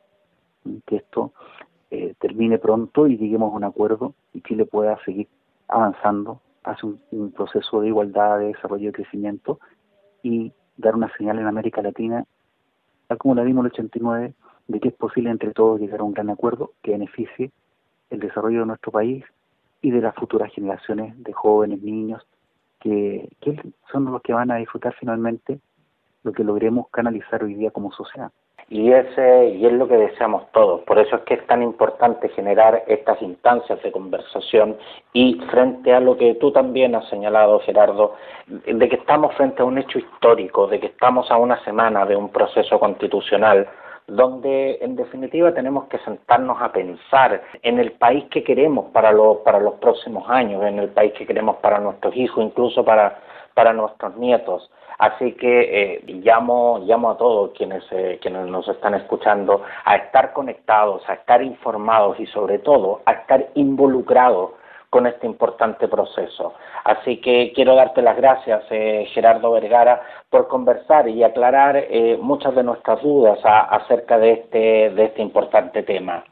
que 0.85 0.97
esto 0.97 1.33
eh, 1.89 2.13
termine 2.19 2.57
pronto 2.57 3.07
y 3.07 3.17
lleguemos 3.17 3.51
a 3.51 3.55
un 3.57 3.63
acuerdo 3.63 4.13
y 4.33 4.41
Chile 4.41 4.65
pueda 4.65 4.97
seguir 5.03 5.27
avanzando 5.67 6.41
hacia 6.63 6.89
un, 7.11 7.31
proceso 7.31 7.81
de 7.81 7.87
igualdad, 7.87 8.39
de 8.39 8.47
desarrollo 8.47 8.89
y 8.89 8.93
crecimiento 8.93 9.59
y 10.21 10.53
dar 10.77 10.95
una 10.95 11.11
señal 11.17 11.39
en 11.39 11.47
América 11.47 11.81
Latina, 11.81 12.25
tal 13.07 13.17
como 13.17 13.35
la 13.35 13.43
dimos 13.43 13.63
en 13.63 13.65
el 13.65 13.71
89, 13.71 14.33
de 14.67 14.79
que 14.79 14.89
es 14.89 14.93
posible 14.93 15.31
entre 15.31 15.51
todos 15.53 15.79
llegar 15.79 16.01
a 16.01 16.03
un 16.03 16.13
gran 16.13 16.29
acuerdo 16.29 16.73
que 16.81 16.91
beneficie 16.91 17.51
el 18.09 18.19
desarrollo 18.19 18.61
de 18.61 18.65
nuestro 18.67 18.91
país 18.91 19.25
y 19.81 19.91
de 19.91 20.01
las 20.01 20.15
futuras 20.15 20.53
generaciones 20.53 21.21
de 21.23 21.33
jóvenes, 21.33 21.81
niños, 21.81 22.25
que, 22.79 23.29
que 23.41 23.59
son 23.91 24.05
los 24.05 24.21
que 24.21 24.33
van 24.33 24.51
a 24.51 24.57
disfrutar 24.57 24.93
finalmente 24.99 25.59
lo 26.23 26.31
que 26.31 26.43
logremos 26.43 26.87
canalizar 26.89 27.43
hoy 27.43 27.55
día 27.55 27.71
como 27.71 27.91
sociedad. 27.91 28.31
Y, 28.69 28.93
ese, 28.93 29.49
y 29.49 29.65
es 29.65 29.73
lo 29.73 29.85
que 29.87 29.97
deseamos 29.97 30.49
todos. 30.53 30.81
Por 30.83 30.97
eso 30.97 31.17
es 31.17 31.21
que 31.23 31.33
es 31.33 31.45
tan 31.45 31.61
importante 31.61 32.29
generar 32.29 32.83
estas 32.87 33.21
instancias 33.21 33.83
de 33.83 33.91
conversación 33.91 34.77
y 35.11 35.41
frente 35.51 35.93
a 35.93 35.99
lo 35.99 36.15
que 36.15 36.35
tú 36.35 36.51
también 36.51 36.95
has 36.95 37.07
señalado, 37.09 37.59
Gerardo, 37.59 38.15
de 38.47 38.87
que 38.89 38.95
estamos 38.95 39.35
frente 39.35 39.61
a 39.61 39.65
un 39.65 39.77
hecho 39.77 39.99
histórico, 39.99 40.67
de 40.67 40.79
que 40.79 40.87
estamos 40.87 41.29
a 41.31 41.37
una 41.37 41.61
semana 41.65 42.05
de 42.05 42.15
un 42.15 42.29
proceso 42.29 42.79
constitucional 42.79 43.67
donde 44.07 44.77
en 44.81 44.95
definitiva 44.95 45.53
tenemos 45.53 45.85
que 45.85 45.97
sentarnos 45.99 46.61
a 46.61 46.71
pensar 46.71 47.41
en 47.61 47.79
el 47.79 47.93
país 47.93 48.25
que 48.31 48.43
queremos 48.43 48.91
para, 48.91 49.13
para 49.43 49.59
los 49.59 49.75
próximos 49.75 50.29
años, 50.29 50.63
en 50.63 50.79
el 50.79 50.89
país 50.89 51.13
que 51.13 51.25
queremos 51.25 51.57
para 51.57 51.79
nuestros 51.79 52.15
hijos, 52.15 52.43
incluso 52.43 52.83
para, 52.83 53.19
para 53.53 53.73
nuestros 53.73 54.15
nietos. 54.17 54.69
Así 54.97 55.33
que 55.33 55.93
eh, 55.95 56.03
llamo, 56.05 56.79
llamo 56.83 57.09
a 57.09 57.17
todos 57.17 57.51
quienes, 57.57 57.83
eh, 57.91 58.19
quienes 58.21 58.45
nos 58.47 58.67
están 58.67 58.93
escuchando 58.93 59.63
a 59.83 59.95
estar 59.95 60.33
conectados, 60.33 61.01
a 61.09 61.13
estar 61.13 61.41
informados 61.41 62.19
y 62.19 62.27
sobre 62.27 62.59
todo 62.59 63.01
a 63.05 63.13
estar 63.13 63.49
involucrados 63.55 64.51
con 64.91 65.07
este 65.07 65.25
importante 65.25 65.87
proceso. 65.87 66.53
Así 66.83 67.17
que 67.21 67.53
quiero 67.55 67.75
darte 67.75 68.01
las 68.01 68.17
gracias, 68.17 68.61
eh, 68.69 69.07
Gerardo 69.13 69.51
Vergara, 69.51 70.01
por 70.29 70.49
conversar 70.49 71.07
y 71.07 71.23
aclarar 71.23 71.77
eh, 71.77 72.17
muchas 72.21 72.53
de 72.53 72.63
nuestras 72.63 73.01
dudas 73.01 73.39
acerca 73.43 74.19
de 74.19 74.33
este, 74.33 74.89
de 74.89 75.05
este 75.05 75.21
importante 75.21 75.81
tema. 75.83 76.25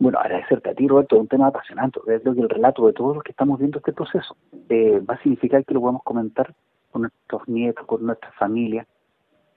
Bueno, 0.00 0.18
agradecerte 0.20 0.70
a 0.70 0.74
ti, 0.74 0.86
Roberto, 0.86 1.16
es 1.16 1.22
un 1.22 1.28
tema 1.28 1.48
apasionante. 1.48 2.00
Creo 2.04 2.34
que 2.34 2.40
el 2.40 2.48
relato 2.48 2.86
de 2.86 2.92
todos 2.92 3.16
los 3.16 3.24
que 3.24 3.32
estamos 3.32 3.58
viendo 3.58 3.78
este 3.78 3.92
proceso 3.92 4.36
eh, 4.68 5.00
va 5.00 5.14
a 5.14 5.22
significar 5.22 5.64
que 5.64 5.74
lo 5.74 5.80
podemos 5.80 6.04
comentar 6.04 6.54
con 6.92 7.02
nuestros 7.02 7.48
nietos, 7.48 7.84
con 7.86 8.06
nuestras 8.06 8.34
familias, 8.36 8.86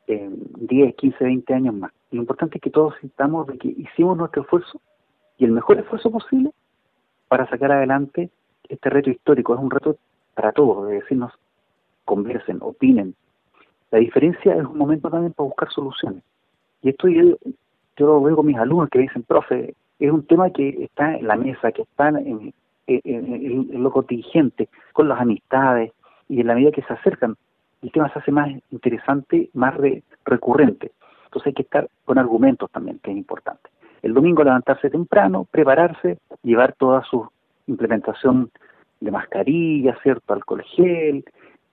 en 0.08 0.42
10, 0.68 0.96
15, 0.96 1.24
20 1.24 1.54
años 1.54 1.76
más. 1.76 1.92
lo 2.10 2.20
importante 2.20 2.58
es 2.58 2.62
que 2.62 2.72
todos 2.72 2.96
sintamos 3.00 3.48
de 3.48 3.58
que 3.58 3.68
hicimos 3.68 4.18
nuestro 4.18 4.42
esfuerzo 4.42 4.82
y 5.38 5.46
el 5.46 5.52
mejor 5.52 5.78
esfuerzo 5.80 6.12
posible 6.12 6.52
para 7.28 7.48
sacar 7.48 7.72
adelante 7.72 8.32
este 8.68 8.90
reto 8.90 9.12
histórico. 9.12 9.54
Es 9.54 9.60
un 9.60 9.70
reto 9.70 9.98
para 10.34 10.52
todos, 10.52 10.88
de 10.88 10.96
decirnos, 10.96 11.32
conversen, 12.04 12.58
opinen. 12.62 13.16
La 13.92 14.00
diferencia 14.00 14.56
es 14.56 14.66
un 14.66 14.78
momento 14.78 15.10
también 15.10 15.34
para 15.34 15.46
buscar 15.46 15.70
soluciones. 15.72 16.24
Y 16.82 16.90
esto 16.90 17.08
yo, 17.08 17.38
yo 17.96 18.08
lo 18.08 18.22
veo 18.22 18.36
con 18.36 18.48
mis 18.48 18.58
alumnos 18.58 18.90
que 18.90 19.00
dicen, 19.00 19.24
profe, 19.24 19.76
es 20.08 20.12
un 20.12 20.26
tema 20.26 20.50
que 20.50 20.84
está 20.84 21.16
en 21.16 21.28
la 21.28 21.36
mesa, 21.36 21.72
que 21.72 21.84
está 21.84 22.10
en, 22.10 22.54
en 22.88 23.84
lo 23.84 23.92
contingente, 23.92 24.68
con 24.94 25.08
las 25.08 25.20
amistades, 25.22 25.92
y 26.28 26.42
en 26.42 26.48
la 26.48 26.56
medida 26.56 26.72
que 26.72 26.82
se 26.82 26.94
acercan, 26.94 27.36
el 27.82 27.92
tema 27.92 28.12
se 28.14 28.20
hace 28.20 28.32
más 28.32 28.50
interesante, 28.72 29.50
más 29.54 29.76
recurrente. 30.26 30.92
Entonces 31.26 31.48
hay 31.48 31.54
que 31.54 31.64
estar 31.64 31.90
con 32.06 32.18
argumentos 32.18 32.72
también, 32.72 33.00
que 33.00 33.12
es 33.12 33.18
importante. 33.18 33.70
El 34.02 34.14
domingo 34.14 34.44
levantarse 34.44 34.90
temprano, 34.90 35.46
prepararse, 35.50 36.18
llevar 36.44 36.74
toda 36.74 37.04
su 37.04 37.28
implementación 37.68 38.50
de 39.00 39.12
mascarilla, 39.12 39.98
¿cierto? 40.02 40.34
Alcohol 40.34 40.64
gel, 40.76 41.26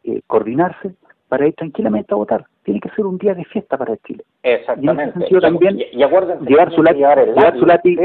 eh, 0.05 0.23
coordinarse 0.27 0.95
para 1.29 1.47
ir 1.47 1.55
tranquilamente 1.55 2.12
a 2.12 2.17
votar. 2.17 2.45
Tiene 2.62 2.81
que 2.81 2.88
ser 2.91 3.07
un 3.07 3.19
día 3.19 3.35
de 3.35 3.45
fiesta 3.45 3.77
para 3.77 3.97
Chile. 3.99 4.25
Exactamente. 4.43 4.87
Y 4.87 4.88
en 4.88 5.09
ese 5.09 5.19
sentido 5.19 5.41
también 5.41 5.79
y, 5.79 5.85
llevar 5.97 6.73
su 6.75 6.83
lápiz, 6.83 6.99
llevar, 6.99 7.59
su 7.59 7.67
lápiz, 7.67 7.97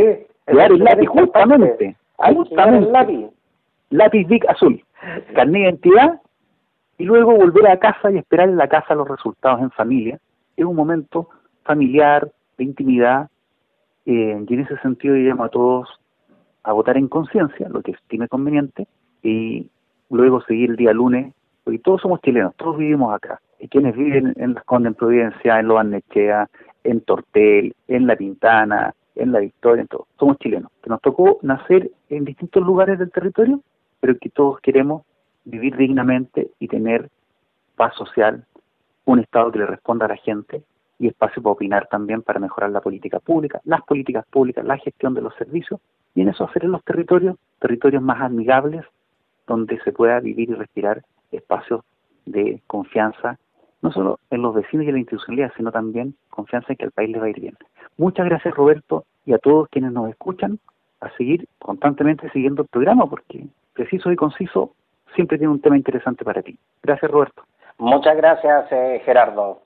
llevar 0.48 0.72
el 0.72 0.80
lápiz, 0.80 1.08
justamente, 1.08 1.96
justamente, 2.18 2.92
lápiz. 2.92 3.30
lápiz 3.90 4.28
Big 4.28 4.50
azul, 4.50 4.84
carnet 5.34 5.54
de 5.54 5.60
identidad 5.60 6.22
y 6.98 7.06
luego 7.06 7.36
volver 7.36 7.68
a 7.68 7.80
casa 7.80 8.12
y 8.12 8.18
esperar 8.18 8.50
en 8.50 8.58
la 8.58 8.68
casa 8.68 8.96
los 8.96 9.08
resultados 9.08 9.62
en 9.62 9.72
familia. 9.72 10.20
Es 10.56 10.66
un 10.66 10.76
momento 10.76 11.30
familiar, 11.64 12.30
de 12.58 12.64
intimidad, 12.64 13.30
eh, 14.06 14.44
y 14.48 14.54
en 14.54 14.60
ese 14.60 14.78
sentido 14.80 15.16
diríamos 15.16 15.48
a 15.48 15.50
todos 15.50 15.90
a 16.64 16.72
votar 16.74 16.98
en 16.98 17.08
conciencia, 17.08 17.68
lo 17.70 17.82
que 17.82 17.92
estime 17.92 18.28
conveniente, 18.28 18.88
y 19.22 19.70
luego 20.10 20.42
seguir 20.42 20.72
el 20.72 20.76
día 20.76 20.94
lunes, 20.94 21.34
porque 21.64 21.80
todos 21.80 22.02
somos 22.02 22.22
chilenos, 22.22 22.56
todos 22.56 22.78
vivimos 22.78 23.14
acá, 23.14 23.40
y 23.60 23.68
quienes 23.68 23.96
viven 23.96 24.34
en 24.38 24.54
Las 24.54 24.64
Condes, 24.66 24.92
en 24.92 24.96
Providencia, 24.96 25.60
en 25.60 25.68
Loanechea, 25.68 26.50
en 26.84 27.02
Tortel, 27.02 27.76
en 27.88 28.08
La 28.08 28.16
Pintana, 28.16 28.94
en 29.16 29.32
La 29.32 29.40
Victoria, 29.40 29.82
en 29.82 29.88
todo, 29.88 30.08
somos 30.20 30.38
chilenos, 30.40 30.72
que 30.82 30.90
nos 30.90 31.02
tocó 31.02 31.40
nacer 31.42 31.92
en 32.10 32.26
distintos 32.26 32.64
lugares 32.64 33.00
del 33.00 33.12
territorio, 33.12 33.62
pero 34.00 34.18
que 34.18 34.30
todos 34.30 34.60
queremos 34.60 35.04
vivir 35.46 35.78
dignamente 35.78 36.52
y 36.60 36.68
tener 36.68 37.10
paz 37.76 37.96
social, 37.96 38.46
un 39.06 39.20
Estado 39.20 39.52
que 39.52 39.60
le 39.60 39.66
responda 39.66 40.06
a 40.06 40.10
la 40.10 40.18
gente 40.18 40.64
y 41.00 41.08
espacio 41.08 41.42
para 41.42 41.54
opinar 41.54 41.88
también 41.88 42.22
para 42.22 42.40
mejorar 42.40 42.72
la 42.72 42.82
política 42.82 43.20
pública, 43.20 43.60
las 43.66 43.82
políticas 43.84 44.26
públicas, 44.28 44.66
la 44.66 44.78
gestión 44.78 45.14
de 45.14 45.22
los 45.22 45.36
servicios 45.36 45.80
y 46.16 46.22
en 46.22 46.30
eso 46.30 46.46
hacer 46.46 46.64
en 46.64 46.72
los 46.72 46.84
territorios, 46.84 47.38
territorios 47.60 48.02
más 48.02 48.22
amigables, 48.22 48.86
donde 49.48 49.80
se 49.82 49.92
pueda 49.92 50.20
vivir 50.20 50.50
y 50.50 50.54
respirar 50.54 51.04
espacios 51.34 51.82
de 52.26 52.62
confianza, 52.68 53.38
no 53.82 53.92
solo 53.92 54.20
en 54.30 54.42
los 54.42 54.54
vecinos 54.54 54.86
y 54.86 54.90
en 54.90 54.94
la 54.94 55.00
institucionalidad, 55.00 55.52
sino 55.58 55.72
también 55.72 56.16
confianza 56.30 56.68
en 56.72 56.78
que 56.78 56.86
al 56.86 56.92
país 56.92 57.10
le 57.10 57.20
va 57.20 57.26
a 57.26 57.30
ir 57.30 57.40
bien. 57.40 57.58
Muchas 57.98 58.26
gracias 58.26 58.56
Roberto 58.56 59.06
y 59.26 59.34
a 59.34 59.38
todos 59.38 59.68
quienes 59.70 59.92
nos 59.92 60.10
escuchan 60.10 60.60
a 61.02 61.10
seguir 61.18 61.48
constantemente 61.60 62.30
siguiendo 62.32 62.64
el 62.64 62.68
programa 62.70 63.06
porque 63.06 63.46
preciso 63.74 64.12
y 64.12 64.16
conciso 64.16 64.74
siempre 65.16 65.38
tiene 65.38 65.54
un 65.54 65.62
tema 65.62 65.78
interesante 65.78 66.24
para 66.24 66.42
ti. 66.42 66.58
Gracias 66.82 67.12
Roberto. 67.12 67.44
Muchas 67.78 68.16
gracias 68.16 68.72
eh, 68.72 69.02
Gerardo. 69.06 69.62